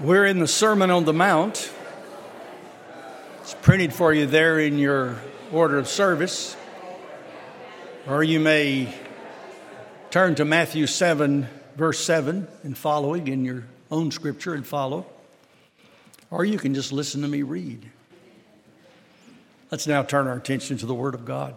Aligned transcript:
We're 0.00 0.26
in 0.26 0.38
the 0.38 0.46
Sermon 0.46 0.92
on 0.92 1.06
the 1.06 1.12
Mount. 1.12 1.72
It's 3.40 3.54
printed 3.54 3.92
for 3.92 4.14
you 4.14 4.26
there 4.26 4.60
in 4.60 4.78
your 4.78 5.16
order 5.50 5.76
of 5.76 5.88
service. 5.88 6.56
Or 8.06 8.22
you 8.22 8.38
may 8.38 8.94
turn 10.12 10.36
to 10.36 10.44
Matthew 10.44 10.86
7, 10.86 11.48
verse 11.74 11.98
7, 11.98 12.46
and 12.62 12.78
following 12.78 13.26
in 13.26 13.44
your 13.44 13.64
own 13.90 14.12
scripture 14.12 14.54
and 14.54 14.64
follow. 14.64 15.04
Or 16.30 16.44
you 16.44 16.58
can 16.58 16.74
just 16.74 16.92
listen 16.92 17.22
to 17.22 17.28
me 17.28 17.42
read. 17.42 17.90
Let's 19.72 19.88
now 19.88 20.04
turn 20.04 20.28
our 20.28 20.36
attention 20.36 20.78
to 20.78 20.86
the 20.86 20.94
Word 20.94 21.16
of 21.16 21.24
God. 21.24 21.56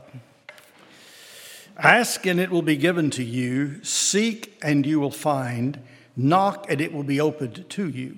Ask 1.77 2.25
and 2.25 2.39
it 2.39 2.49
will 2.49 2.63
be 2.63 2.75
given 2.75 3.11
to 3.11 3.23
you, 3.23 3.83
seek 3.83 4.57
and 4.63 4.83
you 4.83 4.99
will 4.99 5.11
find, 5.11 5.79
knock 6.17 6.65
and 6.69 6.81
it 6.81 6.91
will 6.91 7.03
be 7.03 7.21
opened 7.21 7.69
to 7.69 7.87
you. 7.87 8.17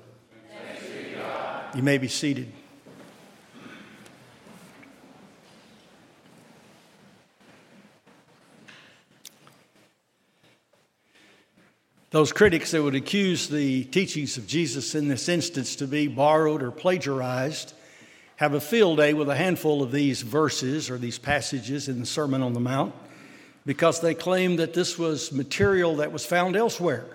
You 1.73 1.83
may 1.83 1.97
be 1.97 2.09
seated. 2.09 2.51
Those 12.09 12.33
critics 12.33 12.71
that 12.71 12.83
would 12.83 12.93
accuse 12.93 13.47
the 13.47 13.85
teachings 13.85 14.35
of 14.35 14.45
Jesus 14.45 14.95
in 14.95 15.07
this 15.07 15.29
instance 15.29 15.77
to 15.77 15.87
be 15.87 16.09
borrowed 16.09 16.61
or 16.61 16.71
plagiarized 16.71 17.73
have 18.35 18.53
a 18.53 18.59
field 18.59 18.97
day 18.97 19.13
with 19.13 19.29
a 19.29 19.35
handful 19.35 19.81
of 19.81 19.93
these 19.93 20.23
verses 20.23 20.89
or 20.89 20.97
these 20.97 21.17
passages 21.17 21.87
in 21.87 22.01
the 22.01 22.05
Sermon 22.05 22.41
on 22.41 22.51
the 22.51 22.59
Mount 22.59 22.93
because 23.65 24.01
they 24.01 24.13
claim 24.13 24.57
that 24.57 24.73
this 24.73 24.99
was 24.99 25.31
material 25.31 25.95
that 25.97 26.11
was 26.11 26.25
found 26.25 26.57
elsewhere 26.57 27.05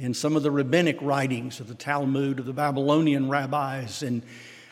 in 0.00 0.14
some 0.14 0.34
of 0.34 0.42
the 0.42 0.50
rabbinic 0.50 0.96
writings 1.02 1.60
of 1.60 1.68
the 1.68 1.74
Talmud 1.74 2.38
of 2.38 2.46
the 2.46 2.54
Babylonian 2.54 3.28
rabbis 3.28 4.02
and 4.02 4.22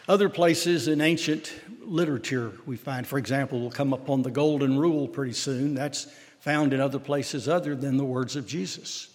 other 0.09 0.31
places 0.31 0.89
in 0.89 1.03
ancient 1.03 1.53
literature 1.83 2.53
we 2.65 2.79
find. 2.79 3.07
For 3.07 3.19
example, 3.19 3.61
we'll 3.61 3.71
come 3.71 3.93
upon 3.93 4.23
the 4.23 4.31
Golden 4.31 4.79
Rule 4.79 5.06
pretty 5.06 5.34
soon. 5.34 5.75
That's 5.75 6.06
found 6.41 6.73
in 6.73 6.81
other 6.81 6.99
places 6.99 7.47
other 7.47 7.77
than 7.77 7.99
the 7.99 8.06
words 8.06 8.37
of 8.37 8.47
Jesus. 8.47 9.15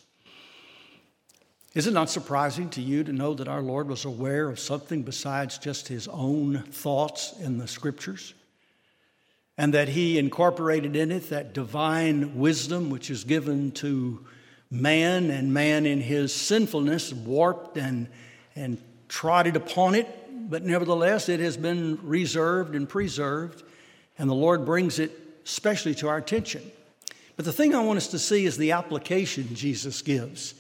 Is 1.73 1.87
it 1.87 1.93
not 1.93 2.11
surprising 2.11 2.69
to 2.71 2.81
you 2.81 3.03
to 3.03 3.11
know 3.11 3.33
that 3.33 3.47
our 3.47 3.63
Lord 3.63 3.87
was 3.87 4.05
aware 4.05 4.49
of 4.49 4.59
something 4.59 5.01
besides 5.01 5.57
just 5.57 5.87
his 5.87 6.07
own 6.07 6.61
thoughts 6.69 7.33
in 7.39 7.57
the 7.57 7.67
scriptures? 7.67 8.35
And 9.57 9.73
that 9.73 9.89
he 9.89 10.19
incorporated 10.19 10.95
in 10.95 11.11
it 11.11 11.29
that 11.29 11.55
divine 11.55 12.37
wisdom 12.37 12.91
which 12.91 13.09
is 13.09 13.23
given 13.23 13.71
to 13.71 14.23
man, 14.73 15.29
and 15.29 15.53
man 15.53 15.85
in 15.85 16.01
his 16.01 16.33
sinfulness 16.33 17.13
warped 17.13 17.77
and, 17.77 18.07
and 18.55 18.81
trotted 19.07 19.55
upon 19.55 19.93
it, 19.95 20.07
but 20.49 20.63
nevertheless 20.63 21.29
it 21.29 21.39
has 21.39 21.55
been 21.55 21.99
reserved 22.01 22.75
and 22.75 22.89
preserved, 22.89 23.63
and 24.17 24.29
the 24.29 24.35
Lord 24.35 24.65
brings 24.65 24.99
it 24.99 25.11
especially 25.45 25.93
to 25.95 26.07
our 26.07 26.17
attention. 26.17 26.63
But 27.35 27.45
the 27.45 27.53
thing 27.53 27.75
I 27.75 27.83
want 27.83 27.97
us 27.97 28.07
to 28.09 28.19
see 28.19 28.45
is 28.45 28.57
the 28.57 28.71
application 28.71 29.53
Jesus 29.55 30.01
gives. 30.01 30.55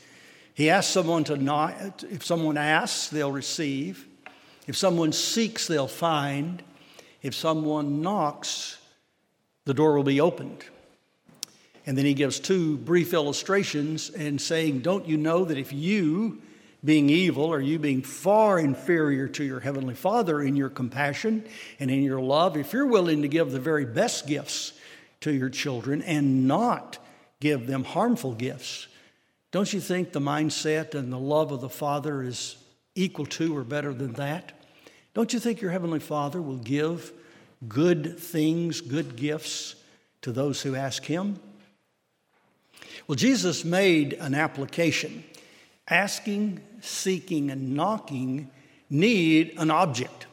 He 0.53 0.69
asks 0.69 0.93
someone 0.93 1.23
to 1.25 1.37
not, 1.37 2.03
if 2.09 2.23
someone 2.23 2.57
asks, 2.57 3.09
they'll 3.09 3.31
receive. 3.31 4.07
If 4.67 4.77
someone 4.77 5.11
seeks, 5.11 5.67
they'll 5.67 5.87
find. 5.87 6.61
If 7.21 7.33
someone 7.33 8.01
knocks, 8.01 8.77
the 9.65 9.73
door 9.73 9.95
will 9.95 10.03
be 10.03 10.21
opened. 10.21 10.63
And 11.85 11.97
then 11.97 12.05
he 12.05 12.13
gives 12.13 12.39
two 12.39 12.77
brief 12.77 13.13
illustrations 13.13 14.09
and 14.09 14.39
saying, 14.39 14.79
Don't 14.79 15.07
you 15.07 15.17
know 15.17 15.45
that 15.45 15.57
if 15.57 15.73
you, 15.73 16.41
being 16.83 17.09
evil, 17.09 17.45
or 17.45 17.59
you 17.59 17.77
being 17.77 18.01
far 18.01 18.59
inferior 18.59 19.27
to 19.29 19.43
your 19.43 19.59
heavenly 19.59 19.95
Father 19.95 20.41
in 20.41 20.55
your 20.55 20.69
compassion 20.69 21.45
and 21.79 21.91
in 21.91 22.03
your 22.03 22.21
love, 22.21 22.55
if 22.55 22.71
you're 22.71 22.85
willing 22.85 23.21
to 23.21 23.27
give 23.27 23.51
the 23.51 23.59
very 23.59 23.85
best 23.85 24.27
gifts 24.27 24.73
to 25.21 25.31
your 25.31 25.49
children 25.49 26.01
and 26.01 26.47
not 26.47 26.97
give 27.39 27.67
them 27.67 27.83
harmful 27.83 28.33
gifts, 28.33 28.87
don't 29.51 29.71
you 29.71 29.81
think 29.81 30.13
the 30.13 30.19
mindset 30.19 30.95
and 30.95 31.11
the 31.11 31.19
love 31.19 31.51
of 31.51 31.61
the 31.61 31.69
Father 31.69 32.23
is 32.23 32.55
equal 32.95 33.25
to 33.25 33.55
or 33.55 33.63
better 33.63 33.93
than 33.93 34.13
that? 34.13 34.53
Don't 35.13 35.31
you 35.33 35.39
think 35.39 35.61
your 35.61 35.71
Heavenly 35.71 35.99
Father 35.99 36.41
will 36.41 36.57
give 36.57 37.11
good 37.67 38.17
things, 38.17 38.81
good 38.81 39.15
gifts 39.15 39.75
to 40.21 40.31
those 40.31 40.61
who 40.61 40.75
ask 40.75 41.05
Him? 41.05 41.39
Well, 43.07 43.15
Jesus 43.15 43.65
made 43.65 44.13
an 44.13 44.35
application. 44.35 45.23
Asking, 45.87 46.61
seeking, 46.81 47.51
and 47.51 47.75
knocking 47.75 48.49
need 48.89 49.55
an 49.57 49.71
object. 49.71 50.27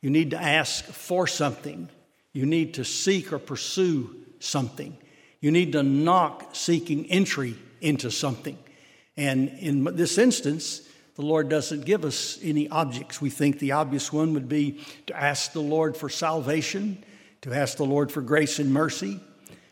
You 0.00 0.10
need 0.10 0.30
to 0.30 0.42
ask 0.42 0.84
for 0.84 1.26
something. 1.26 1.88
You 2.32 2.46
need 2.46 2.74
to 2.74 2.84
seek 2.84 3.32
or 3.32 3.38
pursue 3.38 4.16
something. 4.40 4.96
You 5.40 5.50
need 5.50 5.72
to 5.72 5.82
knock, 5.82 6.50
seeking 6.54 7.06
entry 7.06 7.56
into 7.80 8.10
something. 8.10 8.58
And 9.16 9.48
in 9.60 9.84
this 9.84 10.18
instance, 10.18 10.88
the 11.14 11.22
Lord 11.22 11.48
doesn't 11.48 11.84
give 11.84 12.04
us 12.04 12.38
any 12.42 12.68
objects. 12.68 13.20
We 13.20 13.30
think 13.30 13.58
the 13.58 13.72
obvious 13.72 14.12
one 14.12 14.34
would 14.34 14.48
be 14.48 14.80
to 15.06 15.16
ask 15.16 15.52
the 15.52 15.60
Lord 15.60 15.96
for 15.96 16.08
salvation, 16.08 17.04
to 17.42 17.52
ask 17.52 17.76
the 17.76 17.84
Lord 17.84 18.10
for 18.10 18.20
grace 18.20 18.58
and 18.58 18.72
mercy, 18.72 19.20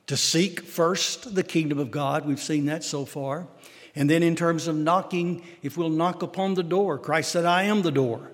to 0.07 0.17
seek 0.17 0.61
first 0.61 1.35
the 1.35 1.43
kingdom 1.43 1.79
of 1.79 1.91
God. 1.91 2.27
We've 2.27 2.41
seen 2.41 2.67
that 2.67 2.85
so 2.85 3.05
far. 3.05 3.47
And 3.95 4.09
then, 4.09 4.23
in 4.23 4.37
terms 4.37 4.67
of 4.69 4.77
knocking, 4.77 5.43
if 5.63 5.77
we'll 5.77 5.91
knock 5.91 6.23
upon 6.23 6.55
the 6.55 6.63
door, 6.63 6.99
Christ 6.99 7.31
said, 7.31 7.45
I 7.45 7.65
am 7.65 7.83
the 7.83 7.91
door, 7.91 8.31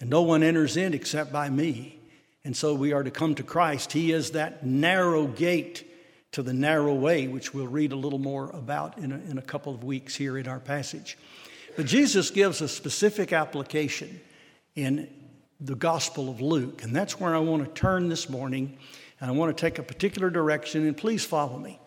and 0.00 0.08
no 0.08 0.22
one 0.22 0.42
enters 0.42 0.76
in 0.76 0.94
except 0.94 1.32
by 1.32 1.50
me. 1.50 1.98
And 2.44 2.56
so 2.56 2.72
we 2.72 2.92
are 2.92 3.02
to 3.02 3.10
come 3.10 3.34
to 3.34 3.42
Christ. 3.42 3.92
He 3.92 4.12
is 4.12 4.30
that 4.30 4.64
narrow 4.64 5.26
gate 5.26 5.84
to 6.32 6.42
the 6.42 6.54
narrow 6.54 6.94
way, 6.94 7.28
which 7.28 7.52
we'll 7.52 7.66
read 7.66 7.92
a 7.92 7.96
little 7.96 8.18
more 8.18 8.50
about 8.50 8.96
in 8.98 9.12
a, 9.12 9.16
in 9.30 9.38
a 9.38 9.42
couple 9.42 9.74
of 9.74 9.84
weeks 9.84 10.14
here 10.14 10.38
in 10.38 10.48
our 10.48 10.60
passage. 10.60 11.18
But 11.76 11.86
Jesus 11.86 12.30
gives 12.30 12.60
a 12.60 12.68
specific 12.68 13.32
application 13.32 14.20
in 14.74 15.08
the 15.60 15.74
Gospel 15.74 16.30
of 16.30 16.40
Luke, 16.40 16.82
and 16.82 16.94
that's 16.94 17.20
where 17.20 17.34
I 17.34 17.38
want 17.40 17.64
to 17.64 17.80
turn 17.80 18.08
this 18.08 18.28
morning 18.28 18.78
and 19.20 19.30
I 19.30 19.34
want 19.34 19.56
to 19.56 19.60
take 19.60 19.78
a 19.78 19.82
particular 19.82 20.30
direction, 20.30 20.86
and 20.86 20.96
please 20.96 21.24
follow 21.24 21.58
me. 21.58 21.78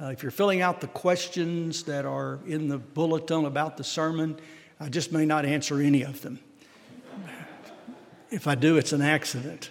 Uh, 0.00 0.06
if 0.06 0.22
you're 0.22 0.30
filling 0.30 0.62
out 0.62 0.80
the 0.80 0.86
questions 0.86 1.82
that 1.84 2.04
are 2.04 2.38
in 2.46 2.68
the 2.68 2.78
bulletin 2.78 3.44
about 3.44 3.76
the 3.76 3.84
sermon, 3.84 4.38
I 4.78 4.88
just 4.88 5.12
may 5.12 5.26
not 5.26 5.44
answer 5.44 5.80
any 5.80 6.02
of 6.02 6.22
them. 6.22 6.38
If 8.30 8.46
I 8.46 8.54
do, 8.54 8.76
it's 8.76 8.92
an 8.92 9.02
accident. 9.02 9.70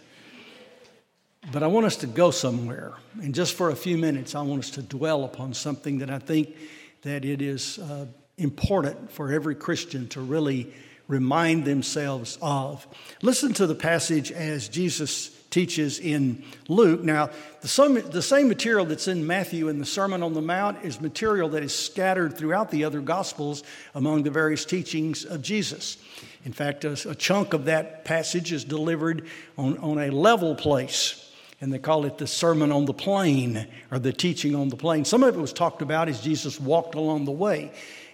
But 1.52 1.64
I 1.64 1.68
want 1.68 1.86
us 1.86 1.96
to 1.98 2.08
go 2.08 2.32
somewhere. 2.32 2.94
And 3.22 3.34
just 3.34 3.54
for 3.54 3.70
a 3.70 3.76
few 3.76 3.98
minutes, 3.98 4.36
I 4.36 4.42
want 4.42 4.64
us 4.64 4.72
to 4.72 4.82
dwell 4.82 5.24
upon 5.24 5.54
something 5.54 6.00
that 6.00 6.10
I 6.10 6.20
think 6.20 6.56
that 7.04 7.24
it 7.24 7.42
is 7.42 7.80
uh, 7.80 8.08
important 8.38 9.12
for 9.12 9.32
every 9.32 9.56
Christian 9.56 10.10
to 10.10 10.22
really 10.22 10.74
remind 11.08 11.64
themselves 11.64 12.38
of. 12.42 12.86
Listen 13.22 13.54
to 13.54 13.68
the 13.68 13.76
passage 13.76 14.32
as 14.32 14.68
Jesus 14.68 15.37
teaches 15.58 15.98
in 15.98 16.44
Luke. 16.68 17.02
Now, 17.04 17.32
the 17.62 17.68
same, 17.68 17.96
the 17.96 18.22
same 18.22 18.48
material 18.48 18.86
that's 18.86 19.08
in 19.08 19.26
Matthew 19.26 19.70
in 19.70 19.80
the 19.80 19.88
Sermon 19.88 20.22
on 20.22 20.36
the 20.36 20.42
Mount 20.42 20.86
is 20.86 21.02
material 21.02 21.50
that 21.50 21.64
is 21.64 21.74
scattered 21.74 22.38
throughout 22.38 22.70
the 22.70 22.84
other 22.84 23.02
Gospels 23.02 23.64
among 23.96 24.22
the 24.22 24.30
various 24.30 24.66
teachings 24.66 25.26
of 25.26 25.42
Jesus. 25.42 25.98
In 26.46 26.54
fact, 26.54 26.86
a, 26.86 26.92
a 27.10 27.16
chunk 27.16 27.54
of 27.54 27.66
that 27.66 28.06
passage 28.06 28.52
is 28.52 28.66
delivered 28.66 29.26
on, 29.58 29.80
on 29.80 29.98
a 29.98 30.12
level 30.12 30.54
place 30.54 31.34
and 31.60 31.74
they 31.74 31.80
call 31.80 32.06
it 32.06 32.20
the 32.20 32.28
Sermon 32.28 32.72
on 32.72 32.86
the 32.86 32.94
Plain 32.94 33.68
or 33.90 33.98
the 33.98 34.14
teaching 34.14 34.54
on 34.54 34.70
the 34.70 34.78
plain. 34.78 35.06
Some 35.06 35.24
of 35.24 35.36
it 35.36 35.42
was 35.42 35.54
talked 35.54 35.82
about 35.82 36.08
as 36.08 36.22
Jesus 36.22 36.60
walked 36.60 36.94
along 36.94 37.26
the 37.26 37.32
way. 37.32 37.72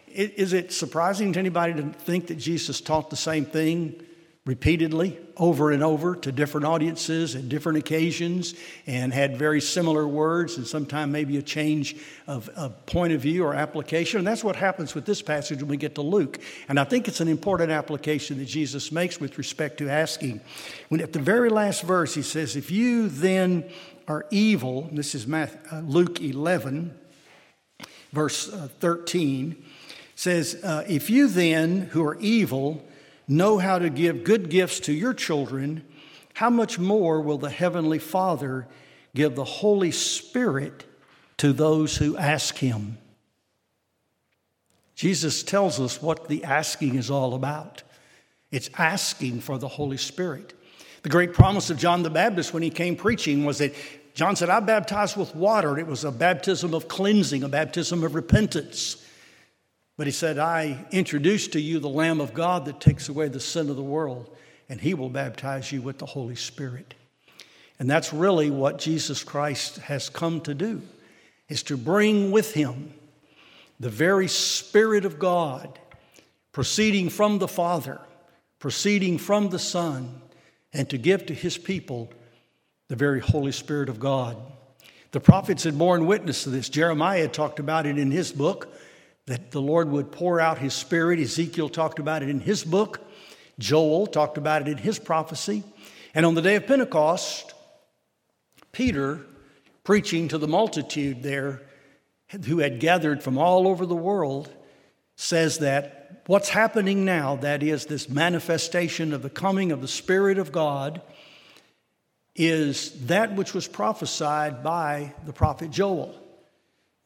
Is 0.08 0.54
it 0.54 0.72
surprising 0.72 1.34
to 1.34 1.40
anybody 1.40 1.74
to 1.74 1.90
think 1.90 2.28
that 2.28 2.36
Jesus 2.36 2.80
taught 2.80 3.10
the 3.10 3.18
same 3.18 3.44
thing 3.44 4.02
repeatedly 4.46 5.18
over 5.38 5.72
and 5.72 5.82
over 5.82 6.18
to 6.18 6.30
different 6.30 6.66
audiences 6.66 7.34
at 7.34 7.48
different 7.48 7.78
occasions 7.78 8.54
and 8.86 9.14
had 9.14 9.38
very 9.38 9.62
similar 9.62 10.06
words 10.06 10.58
and 10.58 10.68
sometimes 10.68 11.14
maybe 11.14 11.38
a 11.38 11.42
change 11.42 11.96
of, 12.28 12.50
of, 12.50 12.86
point 12.86 13.14
of 13.14 13.22
view 13.22 13.46
or 13.46 13.54
application. 13.54 14.18
And 14.18 14.28
that's 14.28 14.44
what 14.44 14.58
happens 14.58 14.94
with 14.94 15.06
this 15.06 15.22
passage 15.22 15.60
when 15.60 15.70
we 15.70 15.78
get 15.78 15.96
to 15.96 16.02
Luke. 16.02 16.40
And 16.68 16.78
I 16.78 16.84
think 16.84 17.08
it's 17.08 17.22
an 17.22 17.30
important 17.30 17.72
application 17.72 18.38
that 18.40 18.46
Jesus 18.46 18.92
makes 18.92 19.18
with 19.18 19.38
respect 19.38 19.78
to 19.78 19.90
asking. 19.90 20.42
When 20.90 21.00
at 21.00 21.14
the 21.14 21.20
very 21.20 21.50
last 21.50 21.84
verse, 21.84 22.14
he 22.14 22.22
says, 22.22 22.58
If 22.58 22.70
you 22.70 23.08
then 23.08 23.70
are 24.10 24.26
evil, 24.30 24.90
this 24.92 25.16
is 25.16 25.26
uh, 25.32 25.48
Luke 25.86 26.20
11, 26.20 26.94
verse 28.12 28.52
uh, 28.52 28.68
13, 28.82 29.64
says, 30.16 30.62
uh, 30.66 30.84
If 30.86 31.10
you 31.10 31.30
then 31.30 31.84
who 31.92 32.06
are 32.06 32.20
evil, 32.20 32.86
know 33.28 33.58
how 33.58 33.80
to 33.80 33.90
give 33.90 34.24
good 34.24 34.50
gifts 34.50 34.80
to 34.82 34.94
your 34.94 35.14
children, 35.14 35.86
how 36.34 36.50
much 36.50 36.80
more 36.80 37.22
will 37.22 37.38
the 37.38 37.50
Heavenly 37.50 38.00
Father 38.00 38.68
give 39.16 39.36
the 39.36 39.44
Holy 39.44 39.92
Spirit 39.92 40.86
to 41.38 41.54
those 41.54 41.98
who 41.98 42.18
ask 42.18 42.58
Him? 42.58 42.98
Jesus 44.96 45.44
tells 45.44 45.80
us 45.80 46.02
what 46.02 46.28
the 46.28 46.44
asking 46.44 46.96
is 46.96 47.10
all 47.10 47.34
about. 47.34 47.84
It's 48.52 48.70
asking 48.78 49.42
for 49.42 49.58
the 49.58 49.68
Holy 49.68 49.98
Spirit. 49.98 50.54
The 51.02 51.10
great 51.10 51.34
promise 51.34 51.70
of 51.70 51.78
John 51.78 52.04
the 52.04 52.10
Baptist 52.10 52.54
when 52.54 52.64
he 52.64 52.70
came 52.70 52.96
preaching 52.96 53.44
was 53.44 53.58
that 53.58 53.74
John 54.14 54.36
said, 54.36 54.50
I 54.50 54.60
baptize 54.60 55.18
with 55.18 55.36
water. 55.36 55.78
It 55.80 55.88
was 55.88 56.04
a 56.04 56.12
baptism 56.12 56.74
of 56.74 56.88
cleansing, 56.88 57.44
a 57.44 57.50
baptism 57.50 58.04
of 58.04 58.14
repentance. 58.16 59.03
But 59.96 60.08
he 60.08 60.12
said, 60.12 60.40
I 60.40 60.86
introduce 60.92 61.48
to 61.50 61.62
you 61.62 61.80
the 61.80 61.90
Lamb 61.90 62.20
of 62.20 62.34
God 62.34 62.66
that 62.66 62.82
takes 62.82 63.10
away 63.10 63.28
the 63.28 63.40
sin 63.40 63.70
of 63.70 63.76
the 63.76 63.84
world, 63.84 64.36
and 64.68 64.82
he 64.82 64.94
will 64.94 65.10
baptize 65.10 65.72
you 65.72 65.82
with 65.82 66.00
the 66.00 66.06
Holy 66.06 66.36
Spirit. 66.36 66.96
And 67.80 67.90
that's 67.90 68.14
really 68.14 68.50
what 68.50 68.80
Jesus 68.80 69.24
Christ 69.24 69.78
has 69.78 70.10
come 70.10 70.42
to 70.42 70.54
do, 70.54 70.82
is 71.48 71.64
to 71.64 71.78
bring 71.78 72.32
with 72.32 72.54
him 72.54 72.94
the 73.80 73.90
very 73.90 74.28
Spirit 74.28 75.06
of 75.06 75.20
God, 75.20 75.78
proceeding 76.52 77.10
from 77.10 77.40
the 77.40 77.48
Father, 77.48 78.00
proceeding 78.60 79.18
from 79.18 79.50
the 79.50 79.60
Son, 79.60 80.22
and 80.72 80.90
to 80.90 80.98
give 80.98 81.26
to 81.28 81.34
his 81.34 81.58
people 81.58 82.12
the 82.88 82.96
very 82.96 83.20
Holy 83.20 83.52
Spirit 83.52 83.90
of 83.90 84.00
God. 84.00 84.38
The 85.12 85.20
prophets 85.20 85.64
had 85.64 85.78
borne 85.78 86.08
witness 86.08 86.44
to 86.44 86.50
this. 86.50 86.70
Jeremiah 86.70 87.28
talked 87.28 87.60
about 87.60 87.86
it 87.86 88.00
in 88.00 88.10
his 88.10 88.32
book 88.32 88.74
that 89.26 89.52
the 89.52 89.62
Lord 89.62 89.90
would 89.90 90.12
pour 90.12 90.40
out 90.40 90.58
his 90.58 90.74
spirit. 90.74 91.20
Ezekiel 91.20 91.70
talked 91.70 92.00
about 92.00 92.24
it 92.24 92.30
in 92.30 92.40
his 92.40 92.64
book. 92.64 93.00
Joel 93.60 94.08
talked 94.08 94.38
about 94.38 94.64
it 94.64 94.68
in 94.68 94.78
his 94.78 95.00
prophecy. 95.00 95.64
And 96.14 96.26
on 96.26 96.36
the 96.36 96.42
day 96.42 96.56
of 96.56 96.68
Pentecost, 96.68 97.54
Peter, 98.72 99.22
preaching 99.84 100.28
to 100.28 100.38
the 100.38 100.48
multitude 100.48 101.24
there 101.24 101.62
who 102.46 102.60
had 102.60 102.80
gathered 102.80 103.24
from 103.24 103.38
all 103.38 103.68
over 103.68 103.86
the 103.86 103.96
world, 103.96 104.52
says 105.16 105.60
that 105.60 106.24
what's 106.26 106.50
happening 106.50 107.06
now, 107.06 107.36
that 107.38 107.64
is, 107.64 107.86
this 107.86 108.10
manifestation 108.10 109.14
of 109.14 109.22
the 109.22 109.30
coming 109.30 109.72
of 109.72 109.82
the 109.82 109.88
Spirit 109.88 110.38
of 110.38 110.52
God, 110.52 111.02
is 112.36 113.06
that 113.06 113.36
which 113.36 113.54
was 113.54 113.68
prophesied 113.68 114.64
by 114.64 115.14
the 115.26 115.34
prophet 115.34 115.70
Joel. 115.70 116.20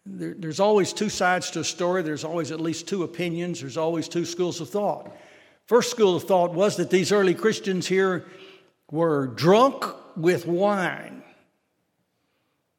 There, 0.10 0.34
there's 0.38 0.60
always 0.62 0.94
two 0.94 1.10
sides 1.10 1.52
to 1.52 1.60
a 1.60 1.64
story, 1.64 2.02
there's 2.02 2.24
always 2.24 2.52
at 2.52 2.62
least 2.62 2.88
two 2.88 3.04
opinions, 3.04 3.60
there's 3.60 3.78
always 3.78 4.08
two 4.08 4.24
schools 4.24 4.62
of 4.62 4.70
thought. 4.70 5.12
First 5.66 5.92
school 5.92 6.16
of 6.16 6.24
thought 6.24 6.54
was 6.54 6.78
that 6.78 6.90
these 6.90 7.12
early 7.12 7.36
Christians 7.36 7.88
here 7.88 8.26
were 8.90 9.28
drunk 9.28 9.84
with 10.16 10.46
wine. 10.46 11.24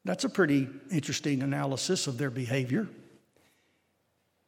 That's 0.06 0.24
a 0.24 0.30
pretty 0.30 0.68
interesting 0.90 1.42
analysis 1.42 2.06
of 2.06 2.16
their 2.16 2.30
behavior. 2.30 2.88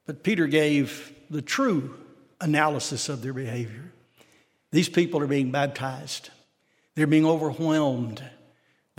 But 0.06 0.22
Peter 0.22 0.46
gave 0.46 1.12
the 1.28 1.42
true 1.42 1.94
analysis 2.40 3.10
of 3.10 3.20
their 3.20 3.34
behavior. 3.34 3.92
These 4.72 4.88
people 4.88 5.20
are 5.20 5.26
being 5.26 5.50
baptized, 5.50 6.30
they're 6.94 7.06
being 7.06 7.26
overwhelmed 7.26 8.22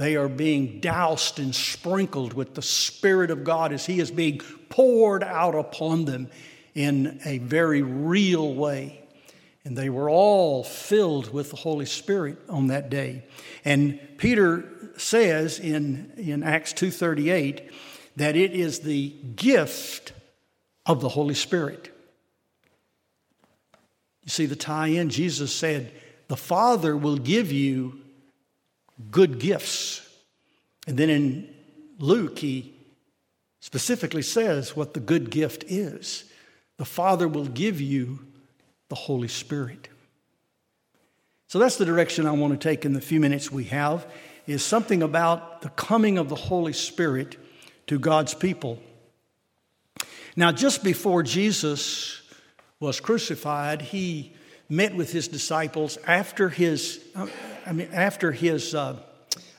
they 0.02 0.16
are 0.16 0.28
being 0.28 0.80
doused 0.80 1.38
and 1.38 1.54
sprinkled 1.54 2.34
with 2.34 2.56
the 2.56 2.62
Spirit 2.64 3.30
of 3.30 3.44
God 3.44 3.72
as 3.72 3.86
He 3.86 4.00
is 4.00 4.10
being 4.10 4.40
poured 4.70 5.24
out 5.24 5.54
upon 5.54 6.06
them 6.06 6.28
in 6.74 7.20
a 7.24 7.38
very 7.38 7.84
real 7.84 8.52
way. 8.56 9.00
And 9.64 9.78
they 9.78 9.92
were 9.92 10.10
all 10.10 10.64
filled 10.64 11.32
with 11.32 11.52
the 11.52 11.56
Holy 11.56 11.86
Spirit 11.86 12.40
on 12.50 12.68
that 12.68 12.90
day. 12.90 13.26
And 13.64 14.00
Peter 14.18 14.68
says 14.98 15.60
in, 15.60 16.12
in 16.18 16.42
Acts 16.42 16.74
2.38 16.74 17.72
that 18.16 18.36
it 18.36 18.54
is 18.54 18.80
the 18.80 19.10
gift 19.36 20.14
of 20.88 21.02
the 21.02 21.10
Holy 21.10 21.36
Spirit. 21.36 21.96
You 24.24 24.30
see 24.30 24.48
the 24.48 24.56
tie 24.56 24.88
in? 24.88 25.10
Jesus 25.10 25.54
said, 25.54 25.92
The 26.28 26.38
Father 26.38 26.98
will 26.98 27.18
give 27.18 27.52
you 27.52 28.01
good 29.10 29.40
gifts. 29.40 30.08
And 30.88 30.98
then 30.98 31.10
in 31.10 31.54
Luke, 32.00 32.40
he 32.40 32.74
specifically 33.60 34.22
says 34.22 34.76
what 34.76 34.94
the 34.94 35.00
good 35.00 35.30
gift 35.30 35.64
is. 35.68 36.26
The 36.78 36.86
Father 36.86 37.28
will 37.28 37.46
give 37.46 37.80
you 37.80 38.20
the 38.90 38.96
Holy 38.96 39.28
Spirit. 39.28 39.88
So 41.48 41.60
that's 41.60 41.78
the 41.78 41.86
direction 41.86 42.26
I 42.26 42.32
want 42.32 42.54
to 42.54 42.70
take 42.70 42.86
in 42.86 42.94
the 42.94 43.02
few 43.02 43.20
minutes 43.20 43.52
we 43.52 43.66
have 43.66 44.06
is 44.48 44.64
something 44.64 45.04
about 45.04 45.62
the 45.62 45.70
coming 45.70 46.18
of 46.18 46.30
the 46.30 46.36
Holy 46.36 46.74
Spirit 46.74 47.38
to 47.88 48.00
God's 48.00 48.34
people. 48.34 48.82
Now 50.36 50.52
just 50.52 50.84
before 50.84 51.24
Jesus 51.24 52.22
was 52.80 53.00
crucified, 53.00 53.82
he 53.82 54.34
met 54.72 54.96
with 54.96 55.12
his 55.12 55.28
disciples 55.28 55.98
after 56.08 56.48
his 56.48 57.04
I 57.66 57.74
mean, 57.74 57.90
after 57.94 58.32
his 58.32 58.74
uh, 58.74 58.98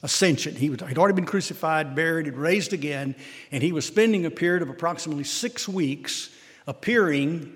ascension, 0.02 0.56
he 0.56 0.68
had 0.68 0.98
already 0.98 1.14
been 1.14 1.26
crucified, 1.26 1.94
buried, 1.94 2.26
and 2.26 2.36
raised 2.36 2.72
again, 2.72 3.14
and 3.52 3.62
he 3.62 3.72
was 3.72 3.84
spending 3.84 4.26
a 4.26 4.30
period 4.30 4.62
of 4.62 4.70
approximately 4.70 5.24
six 5.24 5.68
weeks 5.68 6.30
appearing 6.66 7.52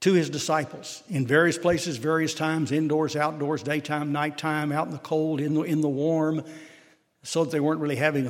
to 0.00 0.12
his 0.12 0.28
disciples 0.28 1.02
in 1.08 1.26
various 1.26 1.56
places, 1.56 1.96
various 1.96 2.34
times, 2.34 2.72
indoors, 2.72 3.16
outdoors, 3.16 3.62
daytime, 3.62 4.12
nighttime, 4.12 4.70
out 4.70 4.86
in 4.86 4.92
the 4.92 4.98
cold, 4.98 5.40
in 5.40 5.54
the, 5.54 5.62
in 5.62 5.80
the 5.80 5.88
warm, 5.88 6.44
so 7.22 7.44
that 7.44 7.50
they 7.50 7.60
weren't 7.60 7.80
really 7.80 7.96
having 7.96 8.26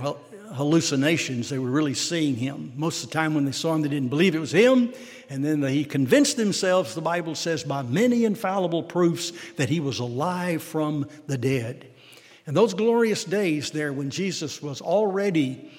hallucinations. 0.52 1.48
They 1.48 1.58
were 1.58 1.70
really 1.70 1.94
seeing 1.94 2.36
him. 2.36 2.72
Most 2.76 3.02
of 3.02 3.10
the 3.10 3.14
time, 3.14 3.34
when 3.34 3.44
they 3.44 3.52
saw 3.52 3.74
him, 3.74 3.82
they 3.82 3.88
didn't 3.88 4.10
believe 4.10 4.34
it 4.34 4.38
was 4.40 4.52
him. 4.52 4.92
And 5.30 5.42
then 5.44 5.62
he 5.62 5.84
convinced 5.84 6.36
themselves, 6.36 6.94
the 6.94 7.00
Bible 7.00 7.34
says, 7.34 7.64
by 7.64 7.82
many 7.82 8.24
infallible 8.24 8.82
proofs 8.82 9.32
that 9.56 9.70
he 9.70 9.80
was 9.80 9.98
alive 9.98 10.62
from 10.62 11.08
the 11.26 11.38
dead. 11.38 11.86
And 12.46 12.56
those 12.56 12.74
glorious 12.74 13.24
days 13.24 13.70
there 13.70 13.92
when 13.92 14.10
Jesus 14.10 14.60
was 14.60 14.82
already 14.82 15.70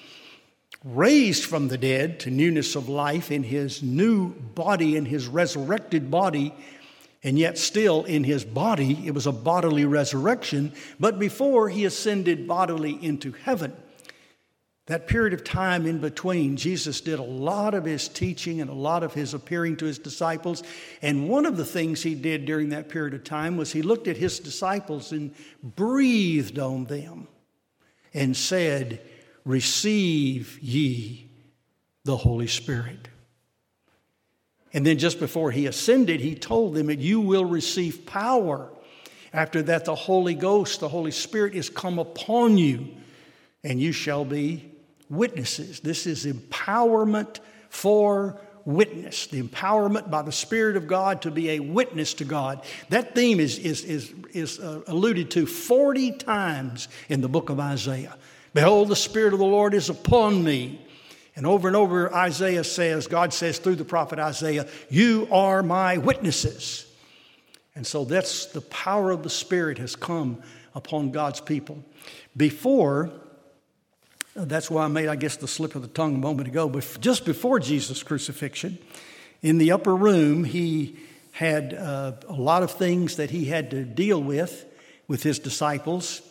raised 0.82 1.44
from 1.44 1.68
the 1.68 1.78
dead 1.78 2.20
to 2.20 2.30
newness 2.30 2.74
of 2.74 2.88
life 2.88 3.30
in 3.30 3.42
his 3.42 3.82
new 3.82 4.30
body, 4.30 4.96
in 4.96 5.06
his 5.06 5.26
resurrected 5.26 6.10
body, 6.10 6.52
and 7.24 7.38
yet 7.38 7.56
still 7.56 8.04
in 8.04 8.22
his 8.22 8.44
body, 8.44 9.04
it 9.06 9.14
was 9.14 9.26
a 9.26 9.32
bodily 9.32 9.86
resurrection, 9.86 10.72
but 11.00 11.18
before 11.18 11.70
he 11.70 11.86
ascended 11.86 12.46
bodily 12.46 13.02
into 13.02 13.32
heaven. 13.32 13.72
That 14.86 15.08
period 15.08 15.32
of 15.32 15.42
time 15.42 15.86
in 15.86 15.98
between, 15.98 16.58
Jesus 16.58 17.00
did 17.00 17.18
a 17.18 17.22
lot 17.22 17.72
of 17.72 17.86
his 17.86 18.06
teaching 18.06 18.60
and 18.60 18.68
a 18.68 18.74
lot 18.74 19.02
of 19.02 19.14
his 19.14 19.32
appearing 19.32 19.78
to 19.78 19.86
his 19.86 19.98
disciples. 19.98 20.62
And 21.00 21.26
one 21.26 21.46
of 21.46 21.56
the 21.56 21.64
things 21.64 22.02
he 22.02 22.14
did 22.14 22.44
during 22.44 22.68
that 22.68 22.90
period 22.90 23.14
of 23.14 23.24
time 23.24 23.56
was 23.56 23.72
he 23.72 23.80
looked 23.80 24.08
at 24.08 24.18
his 24.18 24.38
disciples 24.38 25.10
and 25.10 25.34
breathed 25.62 26.58
on 26.58 26.84
them 26.84 27.28
and 28.12 28.36
said, 28.36 29.00
Receive 29.46 30.58
ye 30.60 31.30
the 32.04 32.18
Holy 32.18 32.46
Spirit. 32.46 33.08
And 34.74 34.84
then 34.84 34.98
just 34.98 35.20
before 35.20 35.52
he 35.52 35.66
ascended, 35.66 36.20
he 36.20 36.34
told 36.34 36.74
them 36.74 36.88
that 36.88 36.98
you 36.98 37.20
will 37.20 37.44
receive 37.44 38.04
power. 38.04 38.68
After 39.32 39.62
that, 39.62 39.84
the 39.84 39.94
Holy 39.94 40.34
Ghost, 40.34 40.80
the 40.80 40.88
Holy 40.88 41.12
Spirit, 41.12 41.54
is 41.54 41.70
come 41.70 42.00
upon 42.00 42.58
you, 42.58 42.88
and 43.62 43.80
you 43.80 43.92
shall 43.92 44.24
be 44.24 44.72
witnesses. 45.08 45.80
This 45.80 46.06
is 46.06 46.26
empowerment 46.26 47.38
for 47.68 48.40
witness, 48.64 49.26
the 49.28 49.42
empowerment 49.42 50.10
by 50.10 50.22
the 50.22 50.32
Spirit 50.32 50.76
of 50.76 50.88
God 50.88 51.22
to 51.22 51.30
be 51.30 51.50
a 51.50 51.60
witness 51.60 52.14
to 52.14 52.24
God. 52.24 52.64
That 52.88 53.14
theme 53.14 53.38
is, 53.38 53.58
is, 53.58 53.84
is, 53.84 54.12
is 54.32 54.58
uh, 54.58 54.82
alluded 54.88 55.30
to 55.32 55.46
40 55.46 56.12
times 56.12 56.88
in 57.08 57.20
the 57.20 57.28
book 57.28 57.50
of 57.50 57.60
Isaiah. 57.60 58.16
Behold, 58.54 58.88
the 58.88 58.96
Spirit 58.96 59.32
of 59.32 59.38
the 59.38 59.44
Lord 59.44 59.74
is 59.74 59.88
upon 59.88 60.42
me. 60.42 60.83
And 61.36 61.46
over 61.46 61.66
and 61.66 61.76
over, 61.76 62.14
Isaiah 62.14 62.64
says, 62.64 63.06
God 63.06 63.32
says 63.32 63.58
through 63.58 63.76
the 63.76 63.84
prophet 63.84 64.18
Isaiah, 64.18 64.68
You 64.88 65.28
are 65.32 65.62
my 65.62 65.98
witnesses. 65.98 66.86
And 67.74 67.86
so 67.86 68.04
that's 68.04 68.46
the 68.46 68.60
power 68.60 69.10
of 69.10 69.24
the 69.24 69.30
Spirit 69.30 69.78
has 69.78 69.96
come 69.96 70.42
upon 70.74 71.10
God's 71.10 71.40
people. 71.40 71.84
Before, 72.36 73.10
that's 74.36 74.70
why 74.70 74.84
I 74.84 74.88
made, 74.88 75.08
I 75.08 75.16
guess, 75.16 75.36
the 75.36 75.48
slip 75.48 75.74
of 75.74 75.82
the 75.82 75.88
tongue 75.88 76.14
a 76.14 76.18
moment 76.18 76.48
ago, 76.48 76.68
but 76.68 76.98
just 77.00 77.24
before 77.24 77.58
Jesus' 77.58 78.02
crucifixion, 78.02 78.78
in 79.42 79.58
the 79.58 79.72
upper 79.72 79.94
room, 79.94 80.44
he 80.44 80.96
had 81.32 81.74
uh, 81.74 82.12
a 82.28 82.32
lot 82.32 82.62
of 82.62 82.70
things 82.70 83.16
that 83.16 83.30
he 83.30 83.46
had 83.46 83.72
to 83.72 83.84
deal 83.84 84.22
with 84.22 84.64
with 85.08 85.24
his 85.24 85.40
disciples 85.40 86.22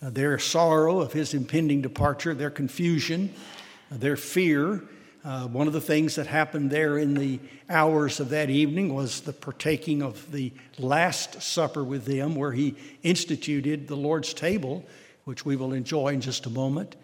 uh, 0.00 0.10
their 0.10 0.38
sorrow 0.38 1.00
of 1.00 1.12
his 1.12 1.34
impending 1.34 1.80
departure, 1.82 2.34
their 2.34 2.50
confusion, 2.50 3.32
their 3.90 4.16
fear. 4.16 4.82
Uh, 5.24 5.46
one 5.48 5.66
of 5.66 5.72
the 5.72 5.80
things 5.80 6.14
that 6.14 6.26
happened 6.26 6.70
there 6.70 6.96
in 6.96 7.14
the 7.14 7.40
hours 7.68 8.20
of 8.20 8.30
that 8.30 8.50
evening 8.50 8.94
was 8.94 9.20
the 9.22 9.32
partaking 9.32 10.02
of 10.02 10.30
the 10.32 10.52
Last 10.78 11.42
Supper 11.42 11.82
with 11.84 12.04
them, 12.04 12.34
where 12.34 12.52
he 12.52 12.74
instituted 13.02 13.88
the 13.88 13.96
Lord's 13.96 14.32
table, 14.32 14.84
which 15.24 15.44
we 15.44 15.56
will 15.56 15.72
enjoy 15.72 16.08
in 16.08 16.20
just 16.20 16.46
a 16.46 16.50
moment. 16.50 16.96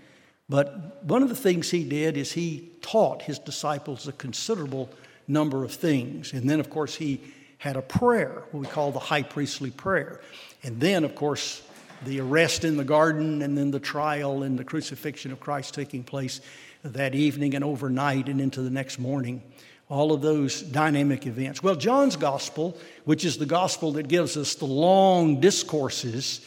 But 0.48 1.04
one 1.04 1.22
of 1.22 1.28
the 1.28 1.34
things 1.34 1.70
he 1.70 1.84
did 1.84 2.16
is 2.16 2.32
he 2.32 2.70
taught 2.82 3.22
his 3.22 3.38
disciples 3.38 4.06
a 4.06 4.12
considerable 4.12 4.90
number 5.26 5.64
of 5.64 5.72
things. 5.72 6.32
And 6.32 6.48
then, 6.48 6.60
of 6.60 6.70
course, 6.70 6.94
he 6.94 7.20
had 7.58 7.76
a 7.76 7.82
prayer, 7.82 8.44
what 8.50 8.60
we 8.60 8.66
call 8.66 8.92
the 8.92 8.98
high 8.98 9.22
priestly 9.22 9.70
prayer. 9.70 10.20
And 10.62 10.80
then, 10.80 11.04
of 11.04 11.14
course, 11.14 11.62
the 12.04 12.20
arrest 12.20 12.64
in 12.64 12.76
the 12.76 12.84
garden 12.84 13.40
and 13.42 13.56
then 13.56 13.70
the 13.70 13.80
trial 13.80 14.42
and 14.42 14.58
the 14.58 14.64
crucifixion 14.64 15.32
of 15.32 15.40
Christ 15.40 15.74
taking 15.74 16.04
place 16.04 16.40
that 16.84 17.14
evening 17.14 17.54
and 17.54 17.64
overnight 17.64 18.28
and 18.28 18.40
into 18.40 18.62
the 18.62 18.70
next 18.70 18.98
morning. 18.98 19.42
All 19.88 20.12
of 20.12 20.22
those 20.22 20.62
dynamic 20.62 21.26
events. 21.26 21.62
Well, 21.62 21.74
John's 21.74 22.16
gospel, 22.16 22.76
which 23.04 23.24
is 23.24 23.38
the 23.38 23.46
gospel 23.46 23.92
that 23.92 24.08
gives 24.08 24.36
us 24.36 24.54
the 24.54 24.64
long 24.64 25.40
discourses 25.40 26.40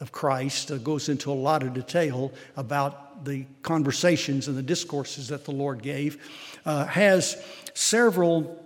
of 0.00 0.12
Christ, 0.12 0.70
uh, 0.70 0.78
goes 0.78 1.08
into 1.08 1.30
a 1.30 1.34
lot 1.34 1.62
of 1.62 1.74
detail 1.74 2.32
about 2.56 3.24
the 3.24 3.46
conversations 3.62 4.48
and 4.48 4.56
the 4.56 4.62
discourses 4.62 5.28
that 5.28 5.44
the 5.44 5.50
Lord 5.50 5.82
gave, 5.82 6.16
uh, 6.64 6.86
has 6.86 7.42
several 7.74 8.64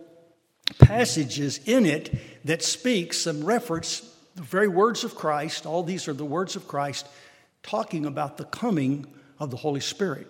passages 0.78 1.60
in 1.66 1.86
it 1.86 2.14
that 2.44 2.62
speak 2.62 3.12
some 3.12 3.44
reference 3.44 4.08
the 4.34 4.42
very 4.42 4.68
words 4.68 5.04
of 5.04 5.14
Christ, 5.14 5.66
all 5.66 5.82
these 5.82 6.08
are 6.08 6.14
the 6.14 6.24
words 6.24 6.56
of 6.56 6.66
Christ 6.66 7.06
talking 7.62 8.06
about 8.06 8.38
the 8.38 8.44
coming 8.44 9.06
of 9.38 9.50
the 9.50 9.56
Holy 9.56 9.80
Spirit, 9.80 10.26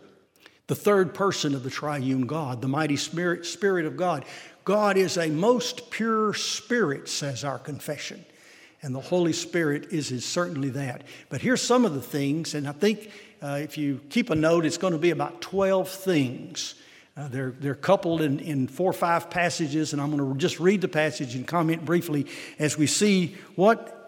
the 0.66 0.74
third 0.74 1.14
person 1.14 1.54
of 1.54 1.62
the 1.62 1.70
triune 1.70 2.26
God, 2.26 2.60
the 2.62 2.68
mighty 2.68 2.96
Spirit, 2.96 3.46
Spirit 3.46 3.86
of 3.86 3.96
God. 3.96 4.24
God 4.64 4.96
is 4.96 5.16
a 5.16 5.28
most 5.28 5.90
pure 5.90 6.34
spirit, 6.34 7.08
says 7.08 7.44
our 7.44 7.58
confession. 7.58 8.24
And 8.80 8.94
the 8.94 9.00
Holy 9.00 9.32
Spirit 9.32 9.92
is, 9.92 10.10
is 10.10 10.24
certainly 10.24 10.70
that. 10.70 11.02
But 11.28 11.40
here's 11.40 11.62
some 11.62 11.84
of 11.84 11.94
the 11.94 12.00
things, 12.00 12.54
and 12.54 12.68
I 12.68 12.72
think 12.72 13.10
uh, 13.42 13.58
if 13.60 13.76
you 13.76 14.00
keep 14.08 14.30
a 14.30 14.34
note, 14.34 14.64
it's 14.64 14.78
going 14.78 14.92
to 14.92 14.98
be 14.98 15.10
about 15.10 15.40
12 15.40 15.88
things. 15.88 16.74
Uh, 17.16 17.28
they're, 17.28 17.50
they're 17.50 17.74
coupled 17.74 18.22
in, 18.22 18.38
in 18.40 18.68
four 18.68 18.90
or 18.90 18.94
five 18.94 19.30
passages, 19.30 19.92
and 19.92 20.00
I'm 20.00 20.16
going 20.16 20.32
to 20.32 20.38
just 20.38 20.60
read 20.60 20.80
the 20.80 20.88
passage 20.88 21.34
and 21.34 21.46
comment 21.46 21.84
briefly 21.84 22.26
as 22.58 22.78
we 22.78 22.86
see 22.86 23.36
what 23.56 23.98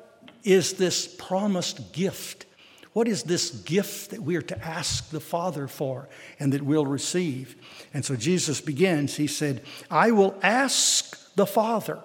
is 0.44 0.74
this 0.74 1.06
promised 1.06 1.92
gift? 1.92 2.46
What 2.94 3.08
is 3.08 3.24
this 3.24 3.50
gift 3.50 4.10
that 4.10 4.22
we 4.22 4.36
are 4.36 4.42
to 4.42 4.64
ask 4.64 5.10
the 5.10 5.20
Father 5.20 5.66
for 5.66 6.08
and 6.38 6.52
that 6.52 6.62
we'll 6.62 6.86
receive? 6.86 7.56
And 7.92 8.04
so 8.04 8.14
Jesus 8.14 8.60
begins, 8.60 9.16
he 9.16 9.26
said, 9.26 9.62
I 9.90 10.12
will 10.12 10.38
ask 10.42 11.34
the 11.34 11.44
Father. 11.44 11.98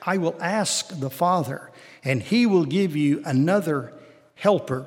I 0.00 0.18
will 0.18 0.36
ask 0.40 0.98
the 1.00 1.10
Father, 1.10 1.72
and 2.04 2.22
he 2.22 2.46
will 2.46 2.64
give 2.64 2.94
you 2.94 3.22
another 3.24 3.92
helper 4.36 4.86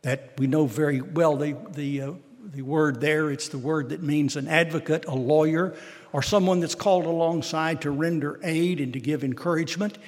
that 0.00 0.32
we 0.38 0.46
know 0.46 0.64
very 0.64 1.02
well. 1.02 1.36
The, 1.36 1.54
the, 1.72 2.00
uh, 2.00 2.12
the 2.42 2.62
word 2.62 3.02
there, 3.02 3.30
it's 3.30 3.50
the 3.50 3.58
word 3.58 3.90
that 3.90 4.02
means 4.02 4.36
an 4.36 4.48
advocate, 4.48 5.04
a 5.04 5.14
lawyer, 5.14 5.76
or 6.14 6.22
someone 6.22 6.60
that's 6.60 6.74
called 6.74 7.04
alongside 7.04 7.82
to 7.82 7.90
render 7.90 8.40
aid 8.42 8.80
and 8.80 8.94
to 8.94 9.00
give 9.00 9.24
encouragement. 9.24 9.98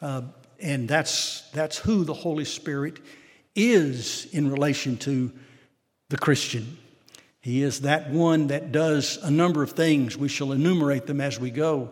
Uh, 0.00 0.22
and 0.60 0.86
that's, 0.88 1.40
that's 1.50 1.78
who 1.78 2.04
the 2.04 2.14
Holy 2.14 2.44
Spirit 2.44 3.00
is 3.58 4.26
in 4.32 4.50
relation 4.50 4.96
to 4.98 5.32
the 6.08 6.16
Christian. 6.16 6.78
He 7.40 7.62
is 7.62 7.82
that 7.82 8.10
one 8.10 8.48
that 8.48 8.72
does 8.72 9.18
a 9.22 9.30
number 9.30 9.62
of 9.62 9.72
things. 9.72 10.16
We 10.16 10.28
shall 10.28 10.52
enumerate 10.52 11.06
them 11.06 11.20
as 11.20 11.38
we 11.38 11.50
go. 11.50 11.90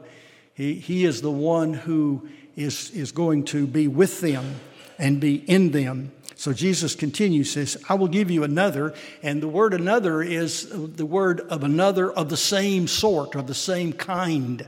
He, 0.54 0.74
he 0.74 1.04
is 1.04 1.22
the 1.22 1.30
one 1.30 1.74
who 1.74 2.28
is, 2.56 2.90
is 2.90 3.12
going 3.12 3.44
to 3.46 3.66
be 3.66 3.88
with 3.88 4.20
them 4.20 4.56
and 4.98 5.20
be 5.20 5.36
in 5.36 5.70
them. 5.70 6.12
So 6.34 6.52
Jesus 6.52 6.94
continues, 6.94 7.52
says, 7.52 7.82
I 7.88 7.94
will 7.94 8.08
give 8.08 8.30
you 8.30 8.44
another. 8.44 8.94
And 9.22 9.42
the 9.42 9.48
word 9.48 9.74
another 9.74 10.22
is 10.22 10.68
the 10.70 11.06
word 11.06 11.40
of 11.40 11.64
another 11.64 12.12
of 12.12 12.28
the 12.28 12.36
same 12.36 12.86
sort, 12.86 13.34
of 13.34 13.46
the 13.46 13.54
same 13.54 13.92
kind. 13.92 14.66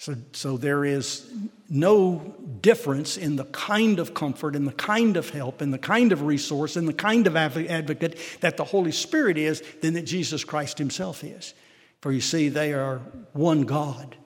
So, 0.00 0.16
so 0.32 0.56
there 0.56 0.82
is 0.86 1.30
no 1.68 2.34
difference 2.62 3.18
in 3.18 3.36
the 3.36 3.44
kind 3.44 3.98
of 3.98 4.14
comfort 4.14 4.56
and 4.56 4.66
the 4.66 4.72
kind 4.72 5.18
of 5.18 5.28
help 5.28 5.60
and 5.60 5.74
the 5.74 5.78
kind 5.78 6.10
of 6.12 6.22
resource 6.22 6.76
and 6.76 6.88
the 6.88 6.94
kind 6.94 7.26
of 7.26 7.36
advocate 7.36 8.18
that 8.40 8.56
the 8.56 8.64
Holy 8.64 8.92
Spirit 8.92 9.36
is 9.36 9.62
than 9.82 9.92
that 9.92 10.06
Jesus 10.06 10.42
Christ 10.42 10.78
Himself 10.78 11.22
is. 11.22 11.52
For 12.00 12.12
you 12.12 12.22
see, 12.22 12.48
they 12.48 12.72
are 12.72 13.02
one 13.34 13.64
God, 13.64 14.16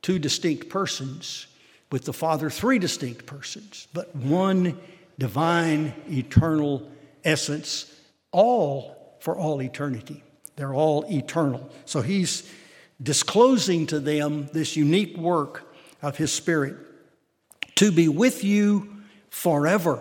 two 0.00 0.18
distinct 0.18 0.70
persons, 0.70 1.48
with 1.92 2.06
the 2.06 2.14
Father, 2.14 2.48
three 2.48 2.78
distinct 2.78 3.26
persons, 3.26 3.88
but 3.92 4.16
one 4.16 4.78
divine, 5.18 5.92
eternal 6.08 6.90
essence, 7.24 7.94
all 8.32 9.18
for 9.20 9.36
all 9.36 9.60
eternity. 9.60 10.22
They're 10.56 10.74
all 10.74 11.04
eternal. 11.10 11.68
So 11.84 12.00
He's 12.00 12.50
disclosing 13.02 13.86
to 13.86 14.00
them 14.00 14.48
this 14.52 14.76
unique 14.76 15.16
work 15.16 15.72
of 16.02 16.16
His 16.16 16.32
Spirit 16.32 16.76
to 17.76 17.92
be 17.92 18.08
with 18.08 18.42
you 18.42 18.96
forever. 19.30 20.00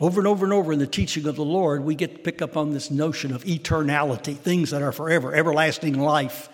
Over 0.00 0.20
and 0.20 0.26
over 0.26 0.44
and 0.44 0.52
over 0.52 0.72
in 0.72 0.78
the 0.78 0.86
teaching 0.86 1.26
of 1.26 1.36
the 1.36 1.44
Lord, 1.44 1.84
we 1.84 1.94
get 1.94 2.16
to 2.16 2.22
pick 2.22 2.42
up 2.42 2.56
on 2.56 2.72
this 2.72 2.90
notion 2.90 3.32
of 3.32 3.44
eternality, 3.44 4.36
things 4.36 4.70
that 4.70 4.82
are 4.82 4.90
forever, 4.90 5.34
everlasting 5.34 6.00
life, 6.00 6.48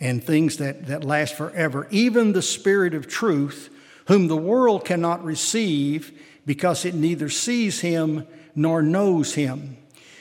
and 0.00 0.22
things 0.22 0.56
that, 0.56 0.86
that 0.86 1.04
last 1.04 1.36
forever. 1.36 1.86
Even 1.90 2.32
the 2.32 2.42
Spirit 2.42 2.94
of 2.94 3.06
truth, 3.06 3.70
whom 4.06 4.26
the 4.26 4.36
world 4.36 4.84
cannot 4.84 5.24
receive 5.24 6.20
because 6.44 6.84
it 6.84 6.94
neither 6.94 7.28
sees 7.28 7.80
him 7.80 8.26
nor 8.54 8.82
knows 8.82 9.34
him. 9.34 9.76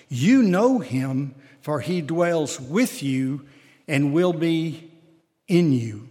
You 0.07 0.43
know 0.43 0.79
him, 0.79 1.33
for 1.61 1.79
he 1.79 2.01
dwells 2.01 2.59
with 2.59 3.01
you 3.01 3.45
and 3.87 4.13
will 4.13 4.33
be 4.33 4.91
in 5.47 5.73
you. 5.73 6.07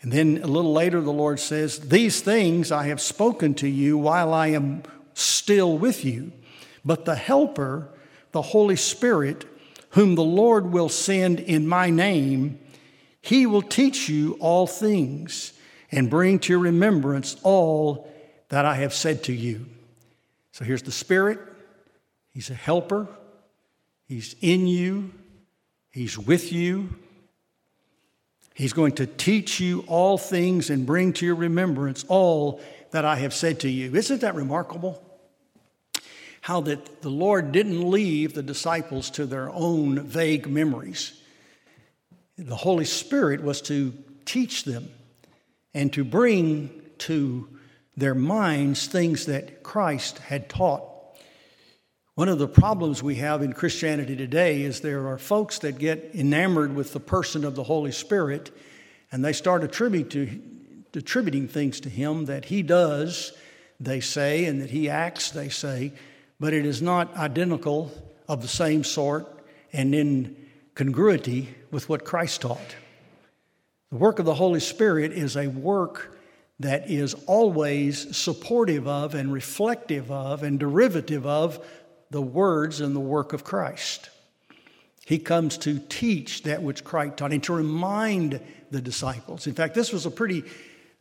And 0.00 0.12
then 0.12 0.40
a 0.42 0.48
little 0.48 0.72
later, 0.72 1.00
the 1.00 1.12
Lord 1.12 1.38
says, 1.38 1.78
These 1.78 2.20
things 2.20 2.72
I 2.72 2.88
have 2.88 3.00
spoken 3.00 3.54
to 3.54 3.68
you 3.68 3.96
while 3.96 4.34
I 4.34 4.48
am 4.48 4.82
still 5.14 5.78
with 5.78 6.04
you. 6.04 6.32
But 6.84 7.04
the 7.04 7.14
Helper, 7.14 7.88
the 8.32 8.42
Holy 8.42 8.76
Spirit, 8.76 9.44
whom 9.90 10.16
the 10.16 10.24
Lord 10.24 10.72
will 10.72 10.88
send 10.88 11.38
in 11.38 11.68
my 11.68 11.90
name, 11.90 12.58
he 13.20 13.46
will 13.46 13.62
teach 13.62 14.08
you 14.08 14.36
all 14.40 14.66
things 14.66 15.52
and 15.92 16.10
bring 16.10 16.40
to 16.40 16.52
your 16.52 16.58
remembrance 16.58 17.36
all 17.44 18.10
that 18.48 18.64
I 18.64 18.76
have 18.76 18.94
said 18.94 19.22
to 19.24 19.32
you. 19.32 19.66
So 20.50 20.64
here's 20.64 20.82
the 20.82 20.92
Spirit. 20.92 21.38
He's 22.30 22.50
a 22.50 22.54
helper. 22.54 23.06
He's 24.08 24.34
in 24.40 24.66
you. 24.66 25.12
He's 25.92 26.18
with 26.18 26.52
you. 26.52 26.88
He's 28.54 28.72
going 28.72 28.92
to 28.92 29.06
teach 29.06 29.60
you 29.60 29.84
all 29.86 30.18
things 30.18 30.70
and 30.70 30.86
bring 30.86 31.12
to 31.14 31.26
your 31.26 31.34
remembrance 31.34 32.04
all 32.08 32.60
that 32.90 33.04
I 33.04 33.16
have 33.16 33.32
said 33.34 33.60
to 33.60 33.68
you. 33.68 33.94
Isn't 33.94 34.22
that 34.22 34.34
remarkable? 34.34 35.02
How 36.40 36.62
that 36.62 37.02
the 37.02 37.10
Lord 37.10 37.52
didn't 37.52 37.90
leave 37.90 38.34
the 38.34 38.42
disciples 38.42 39.10
to 39.10 39.26
their 39.26 39.50
own 39.50 40.00
vague 40.00 40.48
memories. 40.48 41.20
The 42.36 42.56
Holy 42.56 42.84
Spirit 42.84 43.42
was 43.42 43.60
to 43.62 43.92
teach 44.24 44.64
them 44.64 44.90
and 45.74 45.92
to 45.92 46.04
bring 46.04 46.82
to 46.98 47.48
their 47.96 48.14
minds 48.14 48.86
things 48.86 49.26
that 49.26 49.62
Christ 49.62 50.18
had 50.18 50.48
taught 50.48 50.91
one 52.14 52.28
of 52.28 52.38
the 52.38 52.48
problems 52.48 53.02
we 53.02 53.14
have 53.16 53.40
in 53.42 53.54
Christianity 53.54 54.14
today 54.14 54.62
is 54.62 54.80
there 54.80 55.08
are 55.08 55.16
folks 55.16 55.60
that 55.60 55.78
get 55.78 56.10
enamored 56.14 56.74
with 56.74 56.92
the 56.92 57.00
person 57.00 57.42
of 57.42 57.54
the 57.54 57.62
Holy 57.62 57.92
Spirit 57.92 58.50
and 59.10 59.24
they 59.24 59.32
start 59.32 59.64
attributing 59.64 61.48
things 61.48 61.80
to 61.80 61.88
Him 61.88 62.26
that 62.26 62.44
He 62.46 62.62
does, 62.62 63.32
they 63.80 64.00
say, 64.00 64.44
and 64.44 64.60
that 64.60 64.70
He 64.70 64.90
acts, 64.90 65.30
they 65.30 65.48
say, 65.48 65.92
but 66.38 66.52
it 66.52 66.66
is 66.66 66.82
not 66.82 67.16
identical 67.16 67.90
of 68.28 68.42
the 68.42 68.48
same 68.48 68.84
sort 68.84 69.26
and 69.72 69.94
in 69.94 70.36
congruity 70.74 71.48
with 71.70 71.88
what 71.88 72.04
Christ 72.04 72.42
taught. 72.42 72.76
The 73.90 73.96
work 73.96 74.18
of 74.18 74.26
the 74.26 74.34
Holy 74.34 74.60
Spirit 74.60 75.12
is 75.12 75.34
a 75.36 75.46
work 75.46 76.18
that 76.60 76.90
is 76.90 77.14
always 77.26 78.14
supportive 78.16 78.86
of 78.86 79.14
and 79.14 79.32
reflective 79.32 80.10
of 80.10 80.42
and 80.42 80.60
derivative 80.60 81.26
of 81.26 81.64
the 82.12 82.22
words 82.22 82.80
and 82.80 82.94
the 82.94 83.00
work 83.00 83.32
of 83.32 83.42
Christ. 83.42 84.10
He 85.06 85.18
comes 85.18 85.58
to 85.58 85.78
teach 85.78 86.42
that 86.44 86.62
which 86.62 86.84
Christ 86.84 87.16
taught 87.16 87.32
and 87.32 87.42
to 87.44 87.54
remind 87.54 88.40
the 88.70 88.80
disciples. 88.80 89.46
In 89.46 89.54
fact, 89.54 89.74
this 89.74 89.92
was 89.92 90.06
a 90.06 90.10
pretty 90.10 90.44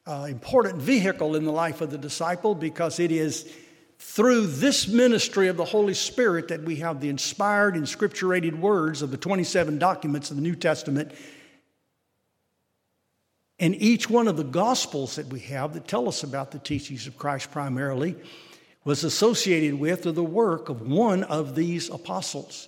uh, 0.08 0.27
important 0.30 0.82
vehicle 0.82 1.36
in 1.36 1.44
the 1.44 1.51
life 1.51 1.82
of 1.82 1.91
the 1.91 1.98
disciple 1.98 2.56
because 2.56 3.00
it 3.00 3.12
is 3.12 3.53
through 4.00 4.48
this 4.48 4.88
ministry 4.88 5.50
of 5.50 5.58
the 5.58 5.65
Holy 5.65 5.94
Spirit 5.94 6.48
that 6.48 6.63
we 6.63 6.77
have 6.77 7.01
the 7.01 7.10
inspired 7.10 7.75
and 7.75 7.84
scripturated 7.84 8.58
words 8.58 9.01
of 9.01 9.12
the 9.12 9.18
27 9.18 9.77
documents 9.77 10.32
of 10.32 10.38
the 10.38 10.41
New 10.41 10.56
Testament. 10.56 11.12
And 13.60 13.75
each 13.75 14.10
one 14.10 14.30
of 14.30 14.38
the 14.38 14.44
gospels 14.44 15.18
that 15.18 15.27
we 15.27 15.41
have 15.41 15.74
that 15.74 15.88
tell 15.88 16.08
us 16.08 16.24
about 16.24 16.51
the 16.51 16.60
teachings 16.60 17.06
of 17.06 17.18
Christ 17.18 17.51
primarily 17.51 18.15
was 18.83 19.03
associated 19.03 19.79
with 19.79 20.05
or 20.05 20.11
the 20.11 20.23
work 20.23 20.69
of 20.69 20.81
one 20.81 21.23
of 21.23 21.55
these 21.55 21.89
apostles. 21.89 22.67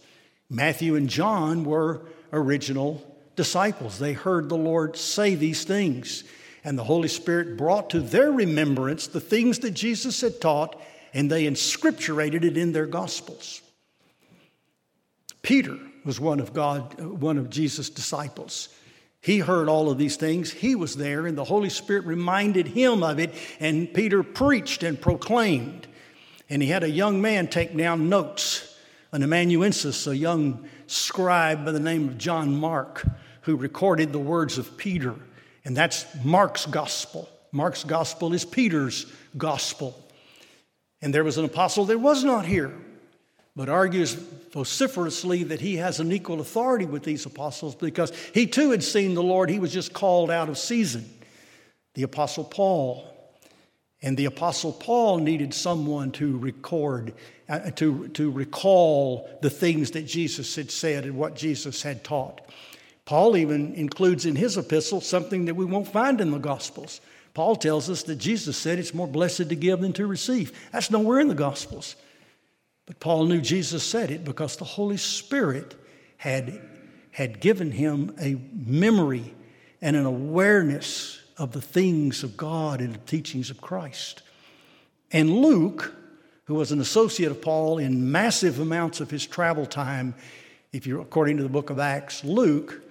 Matthew 0.50 0.96
and 0.96 1.10
John 1.10 1.63
were 1.63 2.05
original 2.32 3.03
disciples. 3.36 3.98
They 3.98 4.13
heard 4.13 4.50
the 4.50 4.58
Lord 4.58 4.96
say 4.96 5.36
these 5.36 5.63
things, 5.63 6.24
and 6.63 6.77
the 6.77 6.84
Holy 6.84 7.08
Spirit 7.08 7.58
brought 7.58 7.89
to 7.91 8.00
their 8.00 8.32
remembrance 8.32 9.08
the 9.08 9.20
things 9.20 9.60
that 9.60 9.72
Jesus 9.72 10.22
had 10.22 10.39
taught, 10.39 10.79
and 11.13 11.29
they 11.29 11.46
inscripturated 11.46 12.43
it 12.43 12.58
in 12.58 12.72
their 12.74 12.86
gospels. 12.86 13.62
Peter 15.41 15.77
was 16.05 16.20
one 16.20 16.39
of 16.39 16.53
God, 16.53 17.00
one 17.00 17.38
of 17.38 17.50
Jesus' 17.50 17.89
disciples. 17.89 18.70
He 19.20 19.39
heard 19.39 19.70
all 19.70 19.89
of 19.89 19.98
these 19.98 20.17
things. 20.17 20.51
He 20.51 20.75
was 20.75 20.96
there, 20.96 21.25
and 21.25 21.38
the 21.38 21.43
Holy 21.43 21.70
Spirit 21.70 22.05
reminded 22.05 22.67
him 22.67 23.03
of 23.03 23.20
it, 23.20 23.34
and 23.60 23.91
Peter 23.93 24.22
preached 24.22 24.84
and 24.84 25.00
proclaimed. 25.00 25.88
And 26.50 26.62
he 26.62 26.70
had 26.70 26.84
a 26.84 26.90
young 26.90 27.22
man 27.22 27.48
take 27.48 27.76
down 27.76 28.10
notes 28.10 28.74
an 29.14 29.22
amanuensis, 29.22 30.08
a 30.08 30.18
young 30.18 30.68
scribe 30.88 31.64
by 31.64 31.72
the 31.72 31.80
name 31.80 32.10
of 32.10 32.18
John 32.18 32.56
Mark, 32.56 33.06
who 33.42 33.56
recorded 33.56 34.12
the 34.12 34.20
words 34.20 34.58
of 34.58 34.76
Peter. 34.76 35.16
And 35.64 35.78
that's 35.78 36.06
Mark's 36.26 36.66
gospel. 36.66 37.30
Mark's 37.52 37.84
gospel 37.84 38.34
is 38.34 38.44
Peter's 38.44 39.06
gospel. 39.38 40.04
And 41.02 41.14
there 41.14 41.24
was 41.24 41.38
an 41.38 41.46
apostle 41.46 41.86
that 41.86 42.00
was 42.00 42.24
not 42.24 42.46
here, 42.46 42.74
but 43.56 43.70
argues 43.70 44.14
vociferously 44.14 45.44
that 45.44 45.62
he 45.62 45.76
has 45.76 46.00
an 46.00 46.12
equal 46.12 46.42
authority 46.42 46.86
with 46.86 47.04
these 47.04 47.26
apostles 47.28 47.76
because 47.76 48.12
he 48.34 48.48
too 48.48 48.72
had 48.72 48.84
seen 48.84 49.14
the 49.14 49.22
Lord. 49.22 49.50
He 49.50 49.60
was 49.60 49.72
just 49.72 49.94
called 49.94 50.32
out 50.32 50.50
of 50.50 50.58
season. 50.58 51.08
The 51.94 52.04
apostle 52.04 52.46
Paul. 52.46 53.08
And 54.03 54.17
the 54.17 54.25
Apostle 54.25 54.74
Paul 54.74 55.19
needed 55.19 55.53
someone 55.53 56.12
to 56.13 56.38
record, 56.38 57.13
uh, 57.48 57.72
to, 57.72 58.10
to 58.10 58.29
recall 58.29 59.29
the 59.41 59.50
things 59.50 59.91
that 59.91 60.05
Jesus 60.05 60.55
had 60.57 60.69
said 60.69 61.05
and 61.05 61.15
what 61.15 61.38
Jesus 61.38 61.81
had 61.81 62.03
taught. 62.03 62.41
Paul 63.05 63.38
even 63.38 63.74
includes 63.75 64.25
in 64.25 64.36
his 64.36 64.57
epistle 64.57 65.00
something 65.00 65.45
that 65.45 65.55
we 65.55 65.63
won't 65.63 65.88
find 65.88 66.19
in 66.19 66.31
the 66.31 66.38
Gospels. 66.38 67.00
Paul 67.33 67.55
tells 67.55 67.89
us 67.89 68.03
that 68.03 68.17
Jesus 68.17 68.57
said 68.57 68.77
it's 68.77 68.93
more 68.93 69.07
blessed 69.07 69.50
to 69.50 69.55
give 69.55 69.79
than 69.79 69.93
to 69.93 70.05
receive. 70.05 70.51
That's 70.72 70.91
nowhere 70.91 71.19
in 71.19 71.29
the 71.29 71.33
Gospels. 71.33 71.95
But 72.86 73.00
Paul 73.00 73.25
knew 73.25 73.39
Jesus 73.39 73.83
said 73.83 74.12
it 74.12 74.25
because 74.25 74.57
the 74.57 74.65
Holy 74.65 74.98
Spirit 74.98 75.75
had, 76.17 76.62
had 77.12 77.39
given 77.39 77.72
him 77.72 78.13
a 78.19 78.36
memory 78.53 79.33
and 79.81 79.95
an 79.95 80.05
awareness 80.05 81.23
of 81.38 81.52
the 81.52 81.62
things 81.62 82.24
of 82.24 82.38
God 82.38 82.80
and 82.82 82.94
the 82.94 83.00
teachings 83.00 83.50
of 83.50 83.62
Christ. 83.62 84.22
And 85.12 85.30
Luke, 85.30 85.94
who 86.46 86.56
was 86.56 86.72
an 86.72 86.82
associate 86.82 87.32
of 87.32 87.42
Paul 87.42 87.78
in 87.78 88.12
massive 88.12 88.60
amounts 88.60 89.00
of 89.00 89.10
his 89.10 89.25
travel 89.25 89.66
time, 89.66 90.16
if 90.72 90.88
you're 90.88 91.02
according 91.02 91.38
to 91.38 91.44
the 91.44 91.50
book 91.50 91.70
of 91.70 91.80
Acts, 91.80 92.24
Luke 92.24 92.82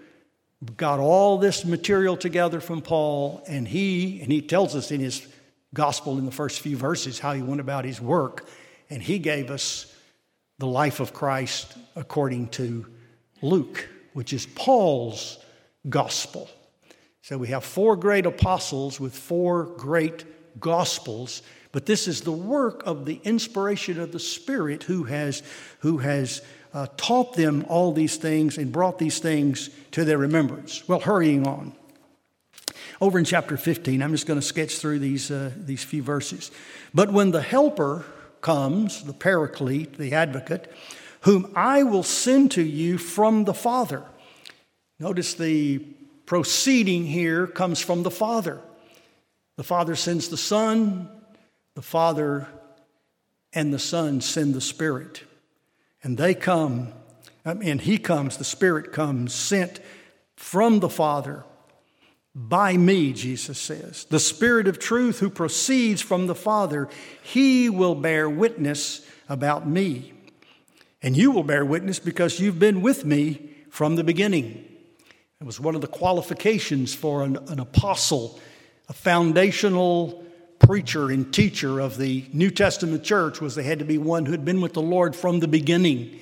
got 0.76 1.00
all 1.00 1.38
this 1.38 1.64
material 1.64 2.16
together 2.16 2.60
from 2.60 2.80
Paul, 2.80 3.42
and 3.48 3.66
he 3.66 4.20
and 4.20 4.30
he 4.30 4.40
tells 4.40 4.76
us 4.76 4.90
in 4.92 5.00
his 5.00 5.26
gospel 5.74 6.18
in 6.18 6.24
the 6.24 6.30
first 6.30 6.60
few 6.60 6.76
verses 6.76 7.18
how 7.18 7.32
he 7.32 7.42
went 7.42 7.60
about 7.60 7.84
his 7.84 8.00
work, 8.00 8.46
and 8.88 9.02
he 9.02 9.18
gave 9.18 9.50
us 9.50 9.92
the 10.58 10.66
life 10.66 11.00
of 11.00 11.12
Christ 11.12 11.76
according 11.96 12.48
to 12.50 12.86
Luke, 13.40 13.88
which 14.12 14.32
is 14.32 14.46
Paul's 14.46 15.38
gospel. 15.88 16.48
So 17.22 17.38
we 17.38 17.48
have 17.48 17.62
four 17.64 17.94
great 17.94 18.26
apostles 18.26 18.98
with 18.98 19.16
four 19.16 19.64
great 19.64 20.24
gospels, 20.60 21.42
but 21.70 21.86
this 21.86 22.08
is 22.08 22.22
the 22.22 22.32
work 22.32 22.82
of 22.84 23.04
the 23.04 23.20
inspiration 23.22 24.00
of 24.00 24.10
the 24.10 24.18
Spirit 24.18 24.82
who 24.82 25.04
has, 25.04 25.44
who 25.78 25.98
has 25.98 26.42
uh, 26.74 26.88
taught 26.96 27.34
them 27.34 27.64
all 27.68 27.92
these 27.92 28.16
things 28.16 28.58
and 28.58 28.72
brought 28.72 28.98
these 28.98 29.20
things 29.20 29.70
to 29.92 30.04
their 30.04 30.18
remembrance. 30.18 30.86
Well, 30.88 30.98
hurrying 30.98 31.46
on. 31.46 31.74
Over 33.00 33.20
in 33.20 33.24
chapter 33.24 33.56
15, 33.56 34.02
I'm 34.02 34.10
just 34.10 34.26
going 34.26 34.40
to 34.40 34.46
sketch 34.46 34.78
through 34.78 34.98
these, 34.98 35.30
uh, 35.30 35.52
these 35.56 35.84
few 35.84 36.02
verses. 36.02 36.50
But 36.92 37.12
when 37.12 37.30
the 37.30 37.42
Helper 37.42 38.04
comes, 38.40 39.04
the 39.04 39.12
Paraclete, 39.12 39.96
the 39.96 40.12
Advocate, 40.12 40.72
whom 41.20 41.52
I 41.54 41.84
will 41.84 42.02
send 42.02 42.50
to 42.52 42.62
you 42.62 42.98
from 42.98 43.44
the 43.44 43.54
Father. 43.54 44.02
Notice 44.98 45.34
the 45.34 45.84
proceeding 46.26 47.06
here 47.06 47.46
comes 47.46 47.80
from 47.80 48.02
the 48.02 48.10
Father. 48.10 48.60
The 49.56 49.64
Father 49.64 49.96
sends 49.96 50.28
the 50.28 50.36
Son, 50.36 51.08
the 51.74 51.82
Father 51.82 52.48
and 53.52 53.72
the 53.72 53.78
Son 53.78 54.20
send 54.20 54.54
the 54.54 54.60
Spirit. 54.60 55.24
And 56.02 56.18
they 56.18 56.34
come, 56.34 56.92
um, 57.44 57.60
and 57.62 57.80
He 57.80 57.98
comes, 57.98 58.36
the 58.36 58.44
Spirit 58.44 58.92
comes, 58.92 59.34
sent 59.34 59.80
from 60.36 60.80
the 60.80 60.88
Father 60.88 61.44
by 62.34 62.76
me, 62.76 63.12
Jesus 63.12 63.58
says. 63.58 64.04
The 64.04 64.18
Spirit 64.20 64.66
of 64.66 64.78
truth 64.78 65.20
who 65.20 65.30
proceeds 65.30 66.00
from 66.00 66.26
the 66.26 66.34
Father, 66.34 66.88
He 67.22 67.68
will 67.68 67.94
bear 67.94 68.28
witness 68.28 69.06
about 69.28 69.68
me. 69.68 70.12
And 71.02 71.16
you 71.16 71.30
will 71.30 71.44
bear 71.44 71.64
witness 71.64 71.98
because 71.98 72.40
you've 72.40 72.58
been 72.58 72.80
with 72.80 73.04
me 73.04 73.50
from 73.70 73.96
the 73.96 74.04
beginning. 74.04 74.64
It 75.42 75.46
was 75.46 75.58
one 75.58 75.74
of 75.74 75.80
the 75.80 75.88
qualifications 75.88 76.94
for 76.94 77.24
an, 77.24 77.36
an 77.48 77.58
apostle, 77.58 78.38
a 78.88 78.92
foundational 78.92 80.24
preacher 80.60 81.10
and 81.10 81.34
teacher 81.34 81.80
of 81.80 81.98
the 81.98 82.24
New 82.32 82.48
Testament 82.48 83.02
church 83.02 83.40
was 83.40 83.56
they 83.56 83.64
had 83.64 83.80
to 83.80 83.84
be 83.84 83.98
one 83.98 84.24
who 84.24 84.30
had 84.30 84.44
been 84.44 84.60
with 84.60 84.72
the 84.72 84.80
Lord 84.80 85.16
from 85.16 85.40
the 85.40 85.48
beginning. 85.48 86.16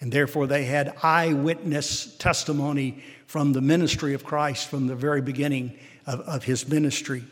And 0.00 0.12
therefore, 0.12 0.46
they 0.46 0.66
had 0.66 0.94
eyewitness 1.02 2.16
testimony 2.18 3.02
from 3.26 3.54
the 3.54 3.60
ministry 3.60 4.14
of 4.14 4.22
Christ 4.22 4.68
from 4.68 4.86
the 4.86 4.94
very 4.94 5.20
beginning 5.20 5.76
of, 6.06 6.20
of 6.20 6.44
his 6.44 6.68
ministry. 6.68 7.24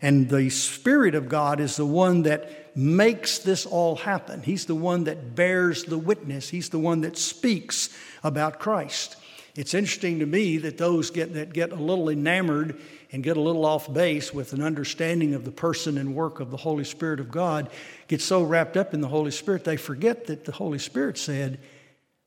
And 0.00 0.30
the 0.30 0.48
Spirit 0.48 1.14
of 1.14 1.28
God 1.28 1.60
is 1.60 1.76
the 1.76 1.84
one 1.84 2.22
that 2.22 2.74
makes 2.74 3.36
this 3.36 3.66
all 3.66 3.96
happen. 3.96 4.40
He's 4.40 4.64
the 4.64 4.74
one 4.74 5.04
that 5.04 5.34
bears 5.34 5.84
the 5.84 5.98
witness, 5.98 6.48
He's 6.48 6.70
the 6.70 6.78
one 6.78 7.02
that 7.02 7.18
speaks 7.18 7.94
about 8.24 8.58
Christ. 8.58 9.16
It's 9.56 9.72
interesting 9.72 10.18
to 10.18 10.26
me 10.26 10.58
that 10.58 10.76
those 10.76 11.10
get, 11.10 11.32
that 11.32 11.52
get 11.52 11.72
a 11.72 11.76
little 11.76 12.10
enamored 12.10 12.78
and 13.10 13.22
get 13.22 13.38
a 13.38 13.40
little 13.40 13.64
off 13.64 13.92
base 13.92 14.32
with 14.32 14.52
an 14.52 14.62
understanding 14.62 15.34
of 15.34 15.44
the 15.44 15.50
person 15.50 15.96
and 15.96 16.14
work 16.14 16.40
of 16.40 16.50
the 16.50 16.58
Holy 16.58 16.84
Spirit 16.84 17.20
of 17.20 17.30
God 17.30 17.70
get 18.06 18.20
so 18.20 18.42
wrapped 18.42 18.76
up 18.76 18.92
in 18.92 19.00
the 19.00 19.08
Holy 19.08 19.30
Spirit 19.30 19.64
they 19.64 19.78
forget 19.78 20.26
that 20.26 20.44
the 20.44 20.52
Holy 20.52 20.78
Spirit 20.78 21.16
said, 21.16 21.58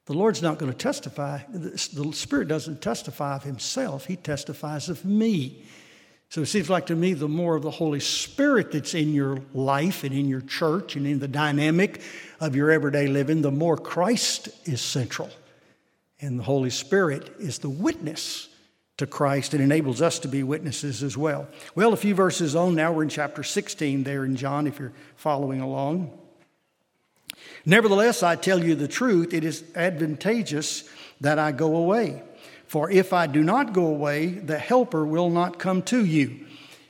the 0.07 0.13
Lord's 0.13 0.41
not 0.41 0.57
going 0.57 0.71
to 0.71 0.77
testify. 0.77 1.41
The 1.49 1.77
Spirit 2.13 2.47
doesn't 2.47 2.81
testify 2.81 3.35
of 3.35 3.43
Himself, 3.43 4.05
He 4.05 4.15
testifies 4.15 4.89
of 4.89 5.05
me. 5.05 5.63
So 6.29 6.41
it 6.41 6.47
seems 6.47 6.69
like 6.69 6.87
to 6.87 6.95
me 6.95 7.13
the 7.13 7.27
more 7.27 7.55
of 7.55 7.61
the 7.61 7.71
Holy 7.71 7.99
Spirit 7.99 8.71
that's 8.71 8.95
in 8.95 9.13
your 9.13 9.41
life 9.53 10.03
and 10.03 10.13
in 10.13 10.27
your 10.27 10.41
church 10.41 10.95
and 10.95 11.05
in 11.05 11.19
the 11.19 11.27
dynamic 11.27 12.01
of 12.39 12.55
your 12.55 12.71
everyday 12.71 13.07
living, 13.07 13.43
the 13.43 13.51
more 13.51 13.77
Christ 13.77 14.49
is 14.65 14.81
central. 14.81 15.29
And 16.21 16.39
the 16.39 16.43
Holy 16.43 16.69
Spirit 16.69 17.33
is 17.39 17.59
the 17.59 17.69
witness 17.69 18.49
to 18.97 19.07
Christ 19.07 19.53
and 19.53 19.63
enables 19.63 20.01
us 20.01 20.19
to 20.19 20.27
be 20.27 20.43
witnesses 20.43 21.01
as 21.01 21.17
well. 21.17 21.47
Well, 21.75 21.93
a 21.93 21.97
few 21.97 22.13
verses 22.13 22.55
on, 22.55 22.75
now 22.75 22.91
we're 22.91 23.03
in 23.03 23.09
chapter 23.09 23.43
16 23.43 24.03
there 24.03 24.25
in 24.25 24.35
John, 24.35 24.67
if 24.67 24.77
you're 24.77 24.91
following 25.15 25.61
along. 25.61 26.17
Nevertheless, 27.65 28.23
I 28.23 28.35
tell 28.35 28.61
you 28.61 28.75
the 28.75 28.89
truth, 28.89 29.33
it 29.33 29.45
is 29.45 29.63
advantageous 29.75 30.89
that 31.21 31.39
I 31.39 31.53
go 31.53 31.77
away. 31.77 32.21
For 32.67 32.91
if 32.91 33.13
I 33.13 33.25
do 33.27 33.41
not 33.41 33.73
go 33.73 33.87
away, 33.87 34.27
the 34.27 34.59
Helper 34.59 35.05
will 35.05 35.29
not 35.29 35.59
come 35.59 35.81
to 35.83 36.03
you. 36.03 36.45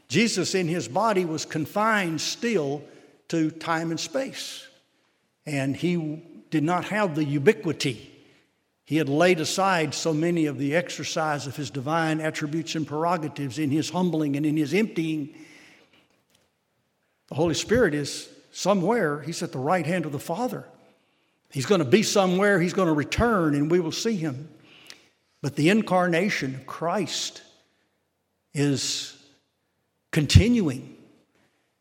Jesus 0.08 0.56
in 0.56 0.68
his 0.68 0.88
body 0.88 1.26
was 1.26 1.46
confined 1.46 2.20
still 2.20 2.84
to 3.28 3.52
time 3.52 3.92
and 3.92 4.00
space, 4.00 4.68
and 5.46 5.76
he 5.76 6.24
did 6.50 6.64
not 6.64 6.86
have 6.86 7.14
the 7.14 7.24
ubiquity 7.24 8.19
He 8.90 8.98
had 8.98 9.08
laid 9.08 9.40
aside 9.40 9.94
so 9.94 10.16
many 10.16 10.48
of 10.48 10.58
the 10.58 10.76
exercise 10.76 11.46
of 11.46 11.56
his 11.56 11.70
divine 11.70 12.20
attributes 12.20 12.74
and 12.74 12.88
prerogatives 12.88 13.60
in 13.60 13.70
his 13.70 13.92
humbling 13.92 14.36
and 14.36 14.48
in 14.48 14.58
his 14.58 14.74
emptying. 14.74 15.36
The 17.28 17.36
Holy 17.36 17.54
Spirit 17.54 17.94
is 17.94 18.28
somewhere, 18.52 19.22
he's 19.22 19.44
at 19.44 19.52
the 19.52 19.60
right 19.60 19.86
hand 19.86 20.08
of 20.08 20.12
the 20.12 20.18
Father. 20.18 20.66
He's 21.52 21.68
going 21.68 21.84
to 21.84 21.86
be 21.86 22.02
somewhere, 22.02 22.60
he's 22.60 22.74
going 22.74 22.88
to 22.88 22.94
return, 22.96 23.54
and 23.54 23.70
we 23.70 23.80
will 23.80 23.92
see 23.92 24.16
him. 24.16 24.50
But 25.44 25.56
the 25.56 25.70
incarnation 25.70 26.56
of 26.56 26.66
Christ 26.66 27.44
is 28.56 29.16
continuing. 30.12 30.98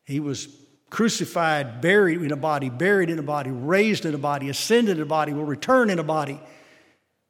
He 0.04 0.20
was 0.20 0.54
crucified, 0.90 1.80
buried 1.80 2.20
in 2.20 2.32
a 2.32 2.36
body, 2.36 2.68
buried 2.68 3.08
in 3.08 3.18
a 3.18 3.22
body, 3.22 3.50
raised 3.50 4.04
in 4.04 4.14
a 4.14 4.18
body, 4.18 4.50
ascended 4.50 4.98
in 4.98 5.02
a 5.02 5.06
body, 5.06 5.32
will 5.32 5.46
return 5.46 5.88
in 5.88 5.98
a 5.98 6.04
body. 6.04 6.38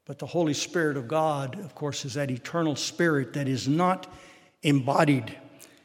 But 0.08 0.18
the 0.18 0.26
Holy 0.26 0.54
Spirit 0.54 0.96
of 0.96 1.06
God, 1.06 1.60
of 1.60 1.74
course, 1.74 2.06
is 2.06 2.14
that 2.14 2.30
eternal 2.30 2.76
spirit 2.76 3.34
that 3.34 3.46
is 3.46 3.68
not 3.68 4.10
embodied. 4.62 5.36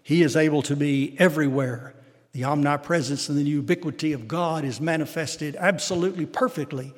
He 0.02 0.24
is 0.24 0.38
able 0.38 0.62
to 0.62 0.78
be 0.78 1.18
everywhere. 1.20 1.94
The 2.32 2.46
omnipresence 2.46 3.28
and 3.28 3.38
the 3.38 3.44
ubiquity 3.44 4.14
of 4.14 4.30
God 4.30 4.64
is 4.64 4.80
manifested 4.80 5.58
absolutely 5.58 6.26
perfectly 6.26 6.94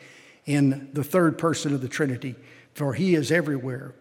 in 0.45 0.91
the 0.93 1.03
third 1.03 1.39
person 1.39 1.73
of 1.73 1.81
the 1.81 1.87
Trinity, 1.87 2.35
for 2.75 2.93
He 2.93 3.15
is 3.15 3.31
everywhere. 3.31 3.95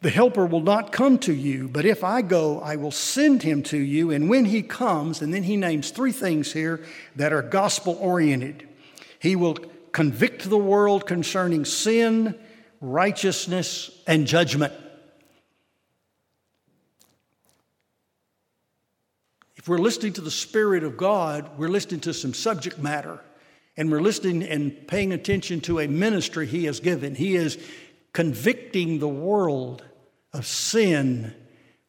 The 0.00 0.10
Helper 0.10 0.44
will 0.44 0.60
not 0.60 0.90
come 0.90 1.18
to 1.20 1.32
you, 1.32 1.68
but 1.68 1.84
if 1.84 2.02
I 2.02 2.22
go, 2.22 2.60
I 2.60 2.74
will 2.74 2.90
send 2.90 3.44
him 3.44 3.62
to 3.64 3.78
you. 3.78 4.10
And 4.10 4.28
when 4.28 4.44
he 4.44 4.62
comes, 4.62 5.22
and 5.22 5.32
then 5.32 5.44
he 5.44 5.56
names 5.56 5.90
three 5.90 6.12
things 6.12 6.52
here 6.52 6.84
that 7.14 7.32
are 7.32 7.42
gospel 7.42 7.96
oriented, 8.00 8.68
he 9.20 9.34
will 9.34 9.56
convict 9.92 10.48
the 10.48 10.58
world 10.58 11.06
concerning 11.06 11.64
sin, 11.64 12.38
righteousness, 12.80 13.90
and 14.06 14.26
judgment. 14.26 14.72
If 19.56 19.68
we're 19.68 19.78
listening 19.78 20.14
to 20.14 20.20
the 20.20 20.30
Spirit 20.30 20.84
of 20.84 20.96
God, 20.96 21.58
we're 21.58 21.68
listening 21.68 22.00
to 22.00 22.14
some 22.14 22.32
subject 22.32 22.78
matter, 22.78 23.20
and 23.76 23.90
we're 23.90 24.00
listening 24.00 24.42
and 24.42 24.86
paying 24.86 25.12
attention 25.12 25.60
to 25.62 25.80
a 25.80 25.88
ministry 25.88 26.46
He 26.46 26.64
has 26.64 26.80
given. 26.80 27.14
He 27.14 27.36
is 27.36 27.58
convicting 28.12 28.98
the 28.98 29.08
world 29.08 29.84
of 30.32 30.46
sin, 30.46 31.34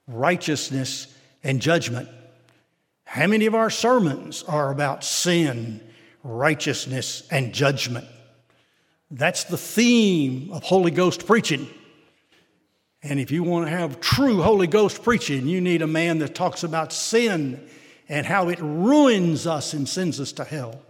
righteousness, 0.08 1.14
and 1.44 1.62
judgment. 1.62 2.10
How 3.06 3.28
many 3.28 3.46
of 3.46 3.56
our 3.56 3.70
sermons 3.70 4.44
are 4.44 4.72
about 4.72 5.04
sin, 5.04 5.82
righteousness, 6.24 7.28
and 7.32 7.54
judgment? 7.54 8.06
That's 9.12 9.46
the 9.46 9.58
theme 9.58 10.52
of 10.52 10.64
Holy 10.64 10.92
Ghost 10.92 11.26
preaching. 11.26 11.68
And 13.02 13.20
if 13.20 13.32
you 13.32 13.44
want 13.44 13.66
to 13.66 13.72
have 13.72 14.02
true 14.02 14.42
Holy 14.42 14.68
Ghost 14.68 15.04
preaching, 15.04 15.48
you 15.48 15.62
need 15.62 15.82
a 15.82 15.88
man 15.88 16.20
that 16.20 16.36
talks 16.36 16.64
about 16.64 16.92
sin 16.92 17.66
and 18.08 18.26
how 18.26 18.50
it 18.50 18.60
ruins 18.62 19.48
us 19.48 19.74
and 19.74 19.88
sends 19.88 20.20
us 20.20 20.32
to 20.34 20.44
hell 20.44 20.82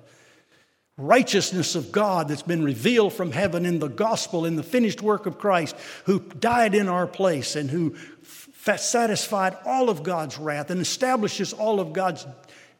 righteousness 0.99 1.75
of 1.75 1.91
God 1.91 2.27
that's 2.27 2.43
been 2.43 2.63
revealed 2.63 3.13
from 3.13 3.31
heaven 3.31 3.65
in 3.65 3.79
the 3.79 3.87
gospel, 3.87 4.45
in 4.45 4.57
the 4.57 4.63
finished 4.63 5.01
work 5.01 5.25
of 5.25 5.39
Christ, 5.39 5.75
who 6.05 6.19
died 6.19 6.75
in 6.75 6.89
our 6.89 7.07
place 7.07 7.55
and 7.55 7.69
who 7.69 7.95
f- 8.21 8.79
satisfied 8.79 9.57
all 9.65 9.89
of 9.89 10.03
God's 10.03 10.37
wrath 10.37 10.69
and 10.69 10.81
establishes 10.81 11.53
all 11.53 11.79
of 11.79 11.93
God's 11.93 12.27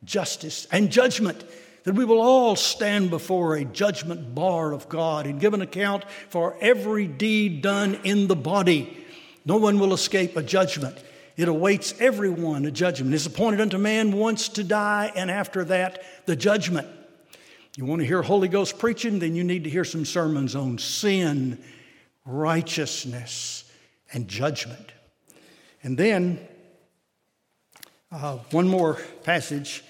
justice 0.04 0.68
and 0.72 0.92
judgment. 0.92 1.44
That 1.90 1.96
we 1.96 2.06
will 2.06 2.22
all 2.22 2.56
stand 2.56 3.10
before 3.10 3.56
a 3.56 3.66
judgment 3.66 4.36
bar 4.36 4.74
of 4.74 4.88
God 4.90 5.26
and 5.26 5.42
give 5.42 5.56
an 5.56 5.64
account 5.64 6.06
for 6.30 6.56
every 6.62 7.08
deed 7.08 7.64
done 7.64 7.96
in 8.04 8.28
the 8.28 8.36
body. 8.36 8.96
No 9.44 9.58
one 9.58 9.80
will 9.80 9.92
escape 9.92 10.38
a 10.38 10.44
judgment. 10.44 10.96
It 11.36 11.48
awaits 11.48 12.00
everyone 12.00 12.68
a 12.68 12.70
judgment. 12.70 13.12
It 13.12 13.16
is 13.16 13.26
appointed 13.26 13.60
unto 13.60 13.80
man 13.80 14.12
once 14.12 14.50
to 14.50 14.64
die, 14.64 15.12
and 15.16 15.32
after 15.32 15.64
that, 15.64 16.04
the 16.28 16.36
judgment. 16.36 16.88
You 17.76 17.86
want 17.86 18.02
to 18.02 18.06
hear 18.06 18.22
Holy 18.22 18.50
Ghost 18.50 18.78
preaching? 18.78 19.18
Then 19.18 19.34
you 19.34 19.44
need 19.44 19.64
to 19.64 19.70
hear 19.72 19.84
some 19.84 20.06
sermons 20.06 20.56
on 20.56 20.78
sin, 20.78 21.58
righteousness, 22.24 23.64
and 24.14 24.28
judgment. 24.28 24.92
And 25.82 25.98
then, 25.98 26.40
uh, 28.12 28.38
one 28.52 28.68
more 28.68 29.00
passage 29.24 29.84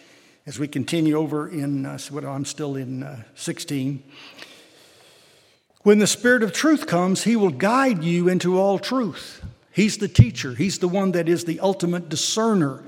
as 0.50 0.58
we 0.58 0.68
continue 0.68 1.16
over 1.16 1.48
in, 1.48 1.86
uh, 1.86 2.00
I'm 2.26 2.44
still 2.44 2.76
in 2.76 3.04
uh, 3.04 3.22
16. 3.36 4.02
When 5.84 6.00
the 6.00 6.08
Spirit 6.08 6.42
of 6.42 6.54
truth 6.54 6.88
comes, 6.88 7.24
He 7.24 7.36
will 7.36 7.52
guide 7.52 8.04
you 8.04 8.28
into 8.28 8.60
all 8.60 8.80
truth. 8.80 9.46
He's 9.72 10.00
the 10.00 10.08
teacher, 10.08 10.56
He's 10.56 10.80
the 10.80 10.88
one 10.88 11.12
that 11.12 11.30
is 11.30 11.46
the 11.46 11.60
ultimate 11.60 12.10
discerner 12.10 12.82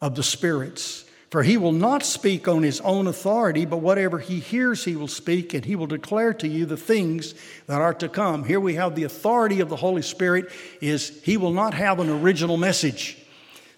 of 0.00 0.14
the 0.14 0.22
spirits. 0.22 1.04
For 1.28 1.42
he 1.42 1.56
will 1.56 1.72
not 1.72 2.04
speak 2.04 2.46
on 2.46 2.62
his 2.62 2.80
own 2.82 3.08
authority, 3.08 3.66
but 3.66 3.78
whatever 3.78 4.20
he 4.20 4.38
hears, 4.38 4.84
he 4.84 4.94
will 4.94 5.08
speak, 5.08 5.52
and 5.52 5.64
he 5.64 5.74
will 5.74 5.88
declare 5.88 6.32
to 6.34 6.46
you 6.46 6.64
the 6.64 6.76
things 6.76 7.34
that 7.66 7.80
are 7.80 7.94
to 7.94 8.08
come. 8.08 8.44
Here 8.44 8.60
we 8.60 8.76
have 8.76 8.94
the 8.94 9.02
authority 9.02 9.58
of 9.58 9.68
the 9.68 9.74
Holy 9.74 10.02
Spirit 10.02 10.50
is 10.80 11.20
he 11.24 11.36
will 11.36 11.52
not 11.52 11.74
have 11.74 11.98
an 11.98 12.08
original 12.08 12.56
message. 12.56 13.18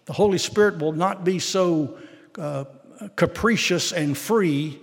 The 0.04 0.12
Holy 0.12 0.36
Spirit 0.36 0.78
will 0.78 0.92
not 0.92 1.24
be 1.24 1.38
so 1.38 1.96
uh, 2.38 2.66
capricious 3.16 3.92
and 3.92 4.16
free 4.16 4.80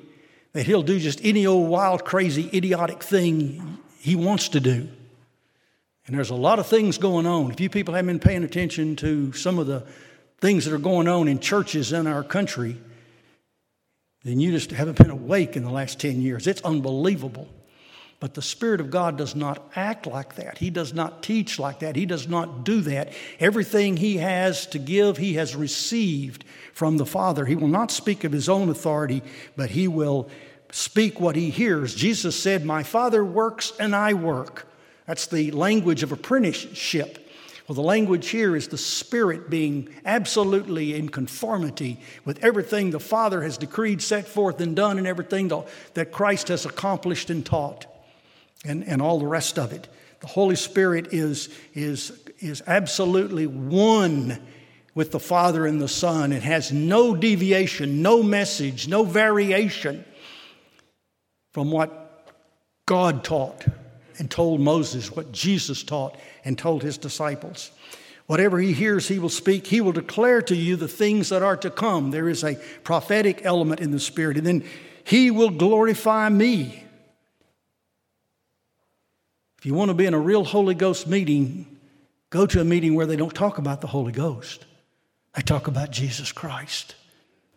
that 0.54 0.66
he'll 0.66 0.84
do 0.84 1.00
just 1.00 1.20
any 1.24 1.46
old 1.46 1.70
wild, 1.70 2.06
crazy, 2.06 2.50
idiotic 2.54 3.04
thing 3.04 3.80
he 4.00 4.16
wants 4.16 4.50
to 4.50 4.60
do. 4.60 4.88
And 6.06 6.18
there's 6.18 6.30
a 6.30 6.36
lot 6.36 6.60
of 6.60 6.68
things 6.68 6.98
going 6.98 7.26
on. 7.26 7.52
If 7.52 7.60
you 7.60 7.70
people 7.70 7.94
haven't 7.94 8.08
been 8.08 8.20
paying 8.20 8.44
attention 8.44 8.96
to 8.98 9.32
some 9.34 9.58
of 9.58 9.68
the 9.68 9.86
things 10.40 10.66
that 10.66 10.74
are 10.74 10.80
going 10.80 11.08
on 11.08 11.28
in 11.28 11.40
churches 11.40 11.94
in 11.94 12.06
our 12.06 12.24
country, 12.24 12.78
then 14.24 14.40
you 14.40 14.52
just 14.52 14.72
haven't 14.72 14.98
been 14.98 15.10
awake 15.10 15.56
in 15.56 15.64
the 15.64 15.72
last 15.72 16.00
10 16.00 16.22
years. 16.22 16.48
It's 16.48 16.62
unbelievable. 16.62 17.48
But 18.24 18.36
the 18.36 18.42
Spirit 18.42 18.80
of 18.80 18.90
God 18.90 19.18
does 19.18 19.36
not 19.36 19.70
act 19.76 20.08
like 20.08 20.36
that. 20.36 20.58
He 20.58 20.70
does 20.70 20.94
not 20.94 21.24
teach 21.24 21.60
like 21.60 21.80
that. 21.80 21.98
He 21.98 22.06
does 22.06 22.26
not 22.26 22.64
do 22.64 22.80
that. 22.80 23.12
Everything 23.38 23.98
He 23.98 24.16
has 24.16 24.66
to 24.68 24.80
give, 24.80 25.18
He 25.18 25.34
has 25.34 25.58
received 25.58 26.46
from 26.72 26.96
the 26.96 27.06
Father. 27.06 27.44
He 27.44 27.58
will 27.58 27.68
not 27.68 27.92
speak 27.92 28.24
of 28.24 28.32
His 28.32 28.48
own 28.48 28.70
authority, 28.70 29.24
but 29.58 29.72
He 29.72 29.90
will 29.90 30.30
speak 30.72 31.20
what 31.20 31.36
He 31.36 31.50
hears. 31.50 31.94
Jesus 31.94 32.42
said, 32.42 32.64
My 32.64 32.82
Father 32.82 33.26
works 33.26 33.74
and 33.78 33.94
I 33.94 34.14
work. 34.14 34.70
That's 35.06 35.28
the 35.28 35.52
language 35.52 36.02
of 36.02 36.14
apprenticeship. 36.14 37.30
Well, 37.68 37.76
the 37.76 37.82
language 37.82 38.30
here 38.30 38.56
is 38.56 38.70
the 38.70 38.78
Spirit 38.78 39.50
being 39.50 39.90
absolutely 40.06 40.96
in 40.96 41.10
conformity 41.10 42.00
with 42.24 42.42
everything 42.42 42.92
the 42.92 43.02
Father 43.02 43.42
has 43.42 43.58
decreed, 43.58 44.02
set 44.02 44.30
forth, 44.30 44.62
and 44.62 44.78
done, 44.78 44.98
and 44.98 45.08
everything 45.08 45.52
that 45.96 46.14
Christ 46.14 46.48
has 46.48 46.66
accomplished 46.66 47.30
and 47.30 47.46
taught, 47.46 47.86
and, 48.64 48.84
and 48.84 49.02
all 49.02 49.20
the 49.20 49.28
rest 49.28 49.60
of 49.60 49.72
it. 49.74 49.88
The 50.20 50.28
Holy 50.28 50.56
Spirit 50.56 51.14
is, 51.14 51.50
is, 51.74 52.12
is 52.40 52.64
absolutely 52.66 53.48
one 53.48 54.40
with 54.96 55.12
the 55.12 55.20
Father 55.20 55.66
and 55.66 55.82
the 55.82 55.88
Son. 55.88 56.32
It 56.32 56.44
has 56.44 56.72
no 56.72 57.16
deviation, 57.16 58.02
no 58.02 58.24
message, 58.24 58.88
no 58.88 59.04
variation 59.04 60.06
from 61.52 61.72
what 61.72 62.32
God 62.86 63.24
taught 63.24 63.66
and 64.18 64.30
told 64.30 64.62
Moses, 64.62 65.12
what 65.12 65.32
Jesus 65.32 65.84
taught 65.84 66.18
and 66.46 66.58
told 66.58 66.84
his 66.84 66.98
disciples. 66.98 67.72
Whatever 68.26 68.60
he 68.60 68.74
hears, 68.74 69.08
he 69.08 69.20
will 69.20 69.30
speak. 69.30 69.68
He 69.68 69.82
will 69.82 69.92
declare 69.92 70.42
to 70.44 70.56
you 70.56 70.76
the 70.76 70.88
things 70.88 71.30
that 71.30 71.44
are 71.44 71.58
to 71.58 71.70
come. 71.70 72.12
There 72.12 72.30
is 72.30 72.44
a 72.44 72.56
prophetic 72.84 73.42
element 73.44 73.82
in 73.82 73.92
the 73.92 74.00
Spirit. 74.00 74.38
And 74.38 74.48
then 74.48 74.64
he 75.04 75.32
will 75.32 75.50
glorify 75.50 76.30
me. 76.30 76.83
If 79.64 79.68
you 79.68 79.76
want 79.76 79.88
to 79.88 79.96
be 79.96 80.06
in 80.06 80.14
a 80.14 80.20
real 80.20 80.44
Holy 80.44 80.76
Ghost 80.76 81.08
meeting, 81.08 81.80
go 82.30 82.46
to 82.46 82.60
a 82.60 82.66
meeting 82.66 82.96
where 82.96 83.06
they 83.06 83.16
don't 83.16 83.34
talk 83.34 83.60
about 83.60 83.80
the 83.80 83.88
Holy 83.88 84.12
Ghost. 84.12 84.66
They 85.36 85.42
talk 85.42 85.68
about 85.68 85.90
Jesus 85.90 86.34
Christ, 86.34 86.96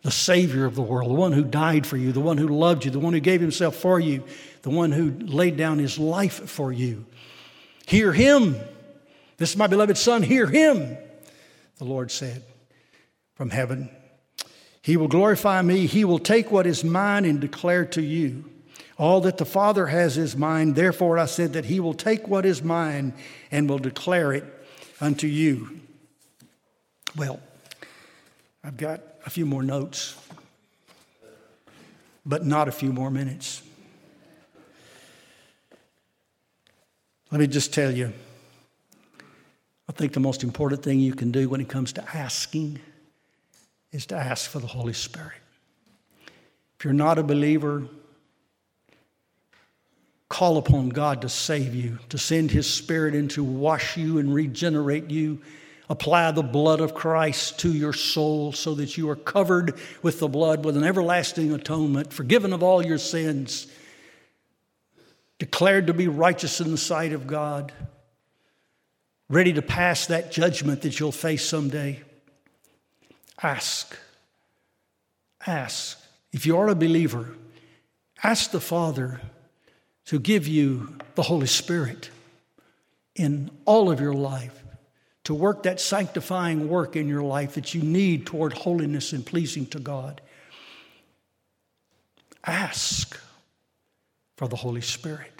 the 0.03 0.11
Savior 0.11 0.63
of 0.63 0.75
the 0.75 0.81
world, 0.81 1.09
the 1.09 1.15
one 1.15 1.33
who 1.33 1.43
died 1.43 1.85
for 1.85 1.97
you, 1.97 2.13
the 2.13 2.21
one 2.21 2.37
who 2.37 2.47
loved 2.47 2.85
you, 2.85 2.91
the 2.91 2.99
one 3.01 3.11
who 3.11 3.19
gave 3.19 3.41
himself 3.41 3.75
for 3.75 3.99
you, 3.99 4.23
the 4.61 4.69
one 4.69 4.93
who 4.93 5.11
laid 5.19 5.57
down 5.57 5.79
his 5.79 5.99
life 5.99 6.49
for 6.49 6.71
you. 6.71 7.05
Hear 7.85 8.13
him. 8.13 8.55
This 9.35 9.49
is 9.49 9.57
my 9.57 9.67
beloved 9.67 9.97
Son, 9.97 10.23
hear 10.23 10.47
him, 10.47 10.97
the 11.77 11.83
Lord 11.83 12.09
said 12.09 12.41
from 13.35 13.49
heaven. 13.49 13.89
He 14.81 14.95
will 14.95 15.09
glorify 15.09 15.61
me. 15.61 15.87
He 15.87 16.05
will 16.05 16.19
take 16.19 16.51
what 16.51 16.67
is 16.67 16.85
mine 16.85 17.25
and 17.25 17.41
declare 17.41 17.83
to 17.87 18.01
you. 18.01 18.45
All 18.97 19.21
that 19.21 19.37
the 19.37 19.45
Father 19.45 19.87
has 19.87 20.17
is 20.17 20.35
mine. 20.35 20.73
Therefore, 20.73 21.19
I 21.19 21.27
said 21.27 21.53
that 21.53 21.65
He 21.65 21.79
will 21.79 21.93
take 21.93 22.27
what 22.27 22.45
is 22.45 22.63
mine 22.63 23.13
and 23.51 23.69
will 23.69 23.77
declare 23.77 24.33
it 24.33 24.43
unto 24.99 25.27
you. 25.27 25.81
Well, 27.15 27.39
I've 28.63 28.77
got 28.77 29.01
a 29.25 29.29
few 29.29 29.45
more 29.45 29.61
notes, 29.61 30.15
but 32.25 32.45
not 32.45 32.67
a 32.67 32.71
few 32.71 32.91
more 32.91 33.11
minutes. 33.11 33.61
Let 37.31 37.39
me 37.39 37.47
just 37.47 37.73
tell 37.73 37.91
you, 37.91 38.13
I 39.89 39.91
think 39.91 40.13
the 40.13 40.19
most 40.19 40.43
important 40.43 40.81
thing 40.81 40.99
you 40.99 41.13
can 41.13 41.31
do 41.31 41.49
when 41.49 41.61
it 41.61 41.69
comes 41.69 41.93
to 41.93 42.17
asking 42.17 42.79
is 43.91 44.05
to 44.07 44.15
ask 44.15 44.49
for 44.49 44.59
the 44.59 44.67
Holy 44.67 44.93
Spirit. 44.93 45.37
If 46.77 46.85
you're 46.85 46.93
not 46.93 47.17
a 47.17 47.23
believer, 47.23 47.87
call 50.29 50.57
upon 50.57 50.89
God 50.89 51.21
to 51.21 51.29
save 51.29 51.73
you, 51.73 51.99
to 52.09 52.17
send 52.17 52.51
His 52.51 52.71
Spirit 52.71 53.15
in 53.15 53.27
to 53.29 53.43
wash 53.43 53.97
you 53.97 54.17
and 54.17 54.33
regenerate 54.33 55.09
you. 55.09 55.41
Apply 55.89 56.31
the 56.31 56.43
blood 56.43 56.81
of 56.81 56.93
Christ 56.93 57.59
to 57.59 57.71
your 57.71 57.93
soul 57.93 58.51
so 58.51 58.75
that 58.75 58.97
you 58.97 59.09
are 59.09 59.15
covered 59.15 59.75
with 60.01 60.19
the 60.19 60.27
blood 60.27 60.65
with 60.65 60.75
an 60.75 60.83
everlasting 60.83 61.53
atonement, 61.53 62.11
forgiven 62.11 62.51
of 62.51 62.61
all 62.61 62.85
your 62.85 62.97
sins, 62.97 63.67
declared 65.39 65.87
to 65.87 65.93
be 65.93 66.09
righteous 66.09 66.59
in 66.59 66.71
the 66.71 66.77
sight 66.77 67.13
of 67.13 67.25
God, 67.25 67.71
ready 69.29 69.53
to 69.53 69.61
pass 69.61 70.07
that 70.07 70.29
judgment 70.29 70.81
that 70.81 70.99
you'll 70.99 71.13
face 71.13 71.47
someday. 71.47 72.01
Ask. 73.41 73.97
Ask. 75.45 76.01
If 76.33 76.45
you 76.45 76.57
are 76.57 76.67
a 76.67 76.75
believer, 76.75 77.29
ask 78.21 78.51
the 78.51 78.59
Father 78.59 79.21
to 80.07 80.19
give 80.19 80.47
you 80.47 80.97
the 81.15 81.21
Holy 81.21 81.47
Spirit 81.47 82.09
in 83.15 83.51
all 83.65 83.91
of 83.91 83.99
your 83.99 84.13
life, 84.13 84.63
to 85.25 85.33
work 85.33 85.63
that 85.63 85.81
sanctifying 85.81 86.69
work 86.69 86.95
in 86.95 87.09
your 87.09 87.23
life 87.23 87.55
that 87.55 87.73
you 87.73 87.81
need 87.81 88.25
toward 88.25 88.53
holiness 88.53 89.11
and 89.11 89.25
pleasing 89.25 89.65
to 89.65 89.79
God. 89.79 90.21
Ask 92.45 93.19
for 94.37 94.47
the 94.47 94.55
Holy 94.55 94.81
Spirit. 94.81 95.36